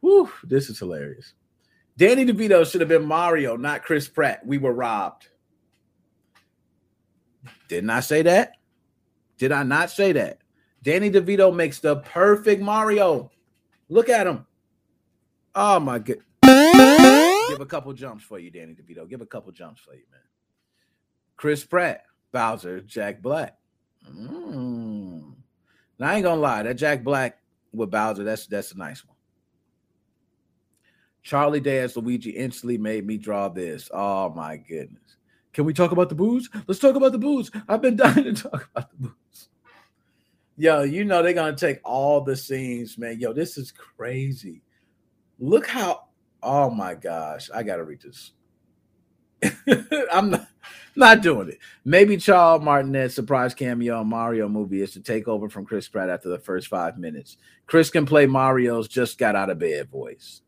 Whew, 0.00 0.30
this 0.44 0.70
is 0.70 0.78
hilarious. 0.78 1.34
Danny 1.96 2.24
DeVito 2.24 2.70
should 2.70 2.80
have 2.80 2.88
been 2.88 3.04
Mario, 3.04 3.56
not 3.56 3.84
Chris 3.84 4.08
Pratt. 4.08 4.44
We 4.46 4.56
were 4.56 4.72
robbed. 4.72 5.28
Didn't 7.70 7.90
I 7.90 8.00
say 8.00 8.22
that? 8.22 8.56
Did 9.38 9.52
I 9.52 9.62
not 9.62 9.92
say 9.92 10.10
that? 10.10 10.38
Danny 10.82 11.08
DeVito 11.08 11.54
makes 11.54 11.78
the 11.78 11.98
perfect 11.98 12.60
Mario. 12.60 13.30
Look 13.88 14.08
at 14.08 14.26
him. 14.26 14.44
Oh 15.54 15.78
my 15.78 16.00
god. 16.00 16.18
Give 16.42 17.60
a 17.60 17.66
couple 17.68 17.92
jumps 17.92 18.24
for 18.24 18.40
you, 18.40 18.50
Danny 18.50 18.74
DeVito. 18.74 19.08
Give 19.08 19.20
a 19.20 19.26
couple 19.26 19.52
jumps 19.52 19.80
for 19.82 19.94
you, 19.94 20.02
man. 20.10 20.20
Chris 21.36 21.62
Pratt, 21.64 22.02
Bowser, 22.32 22.80
Jack 22.80 23.22
Black. 23.22 23.56
Mm. 24.10 25.34
Now 26.00 26.08
I 26.08 26.14
ain't 26.14 26.24
gonna 26.24 26.40
lie, 26.40 26.64
that 26.64 26.74
Jack 26.74 27.04
Black 27.04 27.38
with 27.72 27.92
Bowser, 27.92 28.24
that's 28.24 28.48
that's 28.48 28.72
a 28.72 28.78
nice 28.78 29.06
one. 29.06 29.16
Charlie 31.22 31.60
Day 31.60 31.78
as 31.78 31.96
Luigi 31.96 32.30
instantly 32.30 32.78
made 32.78 33.06
me 33.06 33.16
draw 33.16 33.48
this. 33.48 33.88
Oh 33.94 34.30
my 34.30 34.56
goodness. 34.56 35.10
Can 35.52 35.64
we 35.64 35.74
talk 35.74 35.92
about 35.92 36.08
the 36.08 36.14
booze? 36.14 36.48
Let's 36.66 36.80
talk 36.80 36.94
about 36.94 37.12
the 37.12 37.18
booze. 37.18 37.50
I've 37.68 37.82
been 37.82 37.96
dying 37.96 38.24
to 38.24 38.32
talk 38.34 38.68
about 38.74 38.90
the 38.90 39.08
booze. 39.08 39.48
Yo, 40.56 40.82
you 40.82 41.04
know 41.04 41.22
they're 41.22 41.32
gonna 41.32 41.56
take 41.56 41.80
all 41.84 42.20
the 42.20 42.36
scenes, 42.36 42.98
man. 42.98 43.18
Yo, 43.18 43.32
this 43.32 43.56
is 43.56 43.72
crazy. 43.72 44.62
Look 45.38 45.66
how 45.66 46.08
oh 46.42 46.70
my 46.70 46.94
gosh, 46.94 47.50
I 47.52 47.62
gotta 47.62 47.84
read 47.84 48.02
this. 48.02 48.32
I'm 50.12 50.30
not 50.30 50.48
not 50.96 51.22
doing 51.22 51.48
it. 51.48 51.58
Maybe 51.84 52.16
Charles 52.16 52.62
Martinet's 52.62 53.14
surprise 53.14 53.54
cameo 53.54 54.00
on 54.00 54.08
Mario 54.08 54.48
movie 54.48 54.82
is 54.82 54.92
to 54.92 55.00
take 55.00 55.28
over 55.28 55.48
from 55.48 55.64
Chris 55.64 55.88
Pratt 55.88 56.10
after 56.10 56.28
the 56.28 56.38
first 56.38 56.68
five 56.68 56.98
minutes. 56.98 57.38
Chris 57.66 57.90
can 57.90 58.04
play 58.04 58.26
Mario's 58.26 58.88
just 58.88 59.18
got 59.18 59.36
out 59.36 59.50
of 59.50 59.58
bed 59.58 59.88
voice. 59.88 60.42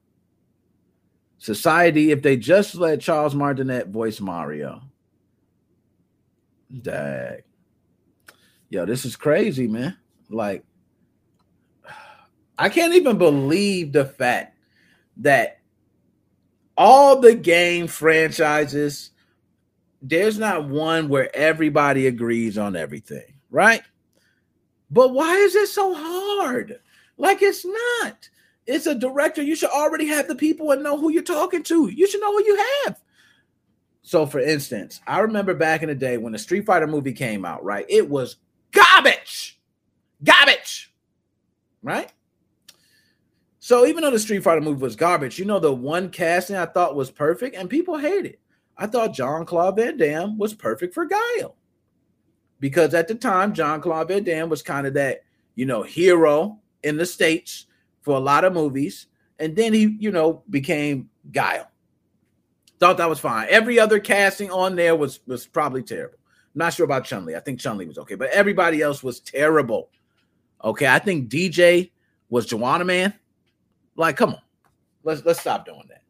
Society, 1.38 2.10
if 2.10 2.22
they 2.22 2.36
just 2.36 2.74
let 2.74 3.00
Charles 3.00 3.34
Martinet 3.34 3.88
voice 3.88 4.20
Mario. 4.20 4.82
Dag. 6.80 7.44
Yo, 8.70 8.86
this 8.86 9.04
is 9.04 9.16
crazy, 9.16 9.68
man. 9.68 9.96
Like, 10.30 10.64
I 12.58 12.68
can't 12.68 12.94
even 12.94 13.18
believe 13.18 13.92
the 13.92 14.04
fact 14.04 14.56
that 15.18 15.60
all 16.76 17.20
the 17.20 17.34
game 17.34 17.86
franchises, 17.86 19.10
there's 20.00 20.38
not 20.38 20.68
one 20.68 21.08
where 21.08 21.34
everybody 21.36 22.06
agrees 22.06 22.56
on 22.56 22.76
everything, 22.76 23.34
right? 23.50 23.82
But 24.90 25.12
why 25.12 25.34
is 25.36 25.54
it 25.54 25.68
so 25.68 25.94
hard? 25.94 26.80
Like, 27.18 27.42
it's 27.42 27.64
not. 27.64 28.28
It's 28.66 28.86
a 28.86 28.94
director. 28.94 29.42
You 29.42 29.56
should 29.56 29.70
already 29.70 30.06
have 30.06 30.28
the 30.28 30.34
people 30.34 30.70
and 30.70 30.82
know 30.82 30.96
who 30.96 31.10
you're 31.10 31.22
talking 31.22 31.62
to. 31.64 31.88
You 31.88 32.06
should 32.06 32.20
know 32.20 32.32
who 32.32 32.44
you 32.44 32.56
have. 32.84 33.00
So, 34.02 34.26
for 34.26 34.40
instance, 34.40 35.00
I 35.06 35.20
remember 35.20 35.54
back 35.54 35.82
in 35.82 35.88
the 35.88 35.94
day 35.94 36.18
when 36.18 36.32
the 36.32 36.38
Street 36.38 36.66
Fighter 36.66 36.86
movie 36.86 37.12
came 37.12 37.44
out, 37.44 37.64
right? 37.64 37.86
It 37.88 38.08
was 38.08 38.36
garbage, 38.72 39.60
garbage, 40.24 40.92
right? 41.82 42.12
So, 43.60 43.86
even 43.86 44.02
though 44.02 44.10
the 44.10 44.18
Street 44.18 44.42
Fighter 44.42 44.60
movie 44.60 44.82
was 44.82 44.96
garbage, 44.96 45.38
you 45.38 45.44
know, 45.44 45.60
the 45.60 45.72
one 45.72 46.10
casting 46.10 46.56
I 46.56 46.66
thought 46.66 46.96
was 46.96 47.12
perfect 47.12 47.54
and 47.54 47.70
people 47.70 47.96
hate 47.96 48.26
it. 48.26 48.40
I 48.76 48.86
thought 48.86 49.14
John 49.14 49.46
Claude 49.46 49.76
Van 49.76 49.96
Damme 49.96 50.36
was 50.36 50.52
perfect 50.52 50.94
for 50.94 51.06
Guile 51.06 51.54
because 52.62 52.94
at 52.94 53.08
the 53.08 53.14
time, 53.16 53.52
John 53.52 53.80
Claude 53.80 54.06
Van 54.06 54.22
Damme 54.22 54.48
was 54.48 54.62
kind 54.62 54.86
of 54.86 54.94
that, 54.94 55.24
you 55.56 55.66
know, 55.66 55.82
hero 55.82 56.60
in 56.84 56.96
the 56.96 57.04
States 57.04 57.66
for 58.02 58.16
a 58.16 58.20
lot 58.20 58.44
of 58.44 58.52
movies. 58.52 59.08
And 59.40 59.56
then 59.56 59.72
he, 59.72 59.96
you 59.98 60.12
know, 60.12 60.44
became 60.48 61.10
Guile. 61.32 61.68
Thought 62.82 62.96
that 62.96 63.08
was 63.08 63.20
fine. 63.20 63.46
Every 63.48 63.78
other 63.78 64.00
casting 64.00 64.50
on 64.50 64.74
there 64.74 64.96
was 64.96 65.20
was 65.28 65.46
probably 65.46 65.84
terrible. 65.84 66.18
I'm 66.52 66.58
not 66.58 66.74
sure 66.74 66.84
about 66.84 67.04
Chun 67.04 67.24
Li. 67.24 67.36
I 67.36 67.38
think 67.38 67.60
Chun 67.60 67.78
Li 67.78 67.86
was 67.86 67.96
okay, 67.96 68.16
but 68.16 68.30
everybody 68.30 68.82
else 68.82 69.04
was 69.04 69.20
terrible. 69.20 69.90
Okay, 70.64 70.88
I 70.88 70.98
think 70.98 71.30
DJ 71.30 71.92
was 72.28 72.44
Juwanna 72.48 72.84
Mann. 72.84 73.14
Like, 73.94 74.16
come 74.16 74.30
on, 74.30 74.40
let's 75.04 75.24
let's 75.24 75.38
stop 75.38 75.64
doing 75.64 75.84
that. 75.90 76.02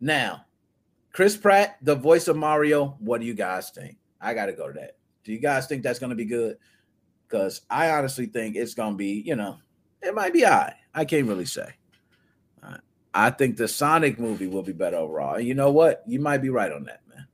Now, 0.00 0.46
Chris 1.12 1.36
Pratt, 1.36 1.76
the 1.82 1.94
voice 1.94 2.26
of 2.26 2.38
Mario. 2.38 2.96
What 3.00 3.20
do 3.20 3.26
you 3.26 3.34
guys 3.34 3.68
think? 3.68 3.98
I 4.18 4.32
got 4.32 4.46
to 4.46 4.54
go 4.54 4.68
to 4.68 4.72
that. 4.80 4.96
Do 5.24 5.32
you 5.34 5.38
guys 5.38 5.66
think 5.66 5.82
that's 5.82 5.98
going 5.98 6.08
to 6.08 6.16
be 6.16 6.24
good? 6.24 6.56
Because 7.28 7.60
I 7.68 7.90
honestly 7.90 8.24
think 8.24 8.56
it's 8.56 8.72
going 8.72 8.94
to 8.94 8.96
be, 8.96 9.22
you 9.26 9.36
know, 9.36 9.58
it 10.00 10.14
might 10.14 10.32
be 10.32 10.46
I. 10.46 10.74
I 10.94 11.04
can't 11.04 11.28
really 11.28 11.44
say. 11.44 11.68
I 13.14 13.30
think 13.30 13.56
the 13.56 13.68
Sonic 13.68 14.18
movie 14.18 14.46
will 14.46 14.62
be 14.62 14.72
better 14.72 14.96
overall. 14.96 15.36
And 15.36 15.46
you 15.46 15.54
know 15.54 15.70
what? 15.70 16.02
You 16.06 16.20
might 16.20 16.38
be 16.38 16.50
right 16.50 16.70
on 16.70 16.84
that, 16.84 17.00
man. 17.08 17.26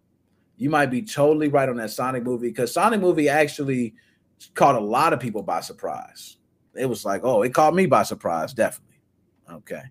You 0.56 0.70
might 0.70 0.86
be 0.86 1.02
totally 1.02 1.48
right 1.48 1.68
on 1.68 1.76
that 1.76 1.90
Sonic 1.90 2.22
movie 2.22 2.48
because 2.48 2.72
Sonic 2.72 3.00
movie 3.00 3.28
actually 3.28 3.94
caught 4.54 4.76
a 4.76 4.80
lot 4.80 5.12
of 5.12 5.20
people 5.20 5.42
by 5.42 5.60
surprise. 5.60 6.36
It 6.74 6.86
was 6.86 7.04
like, 7.04 7.22
oh, 7.24 7.42
it 7.42 7.54
caught 7.54 7.74
me 7.74 7.86
by 7.86 8.02
surprise, 8.02 8.52
definitely. 8.52 9.00
Okay. 9.50 9.82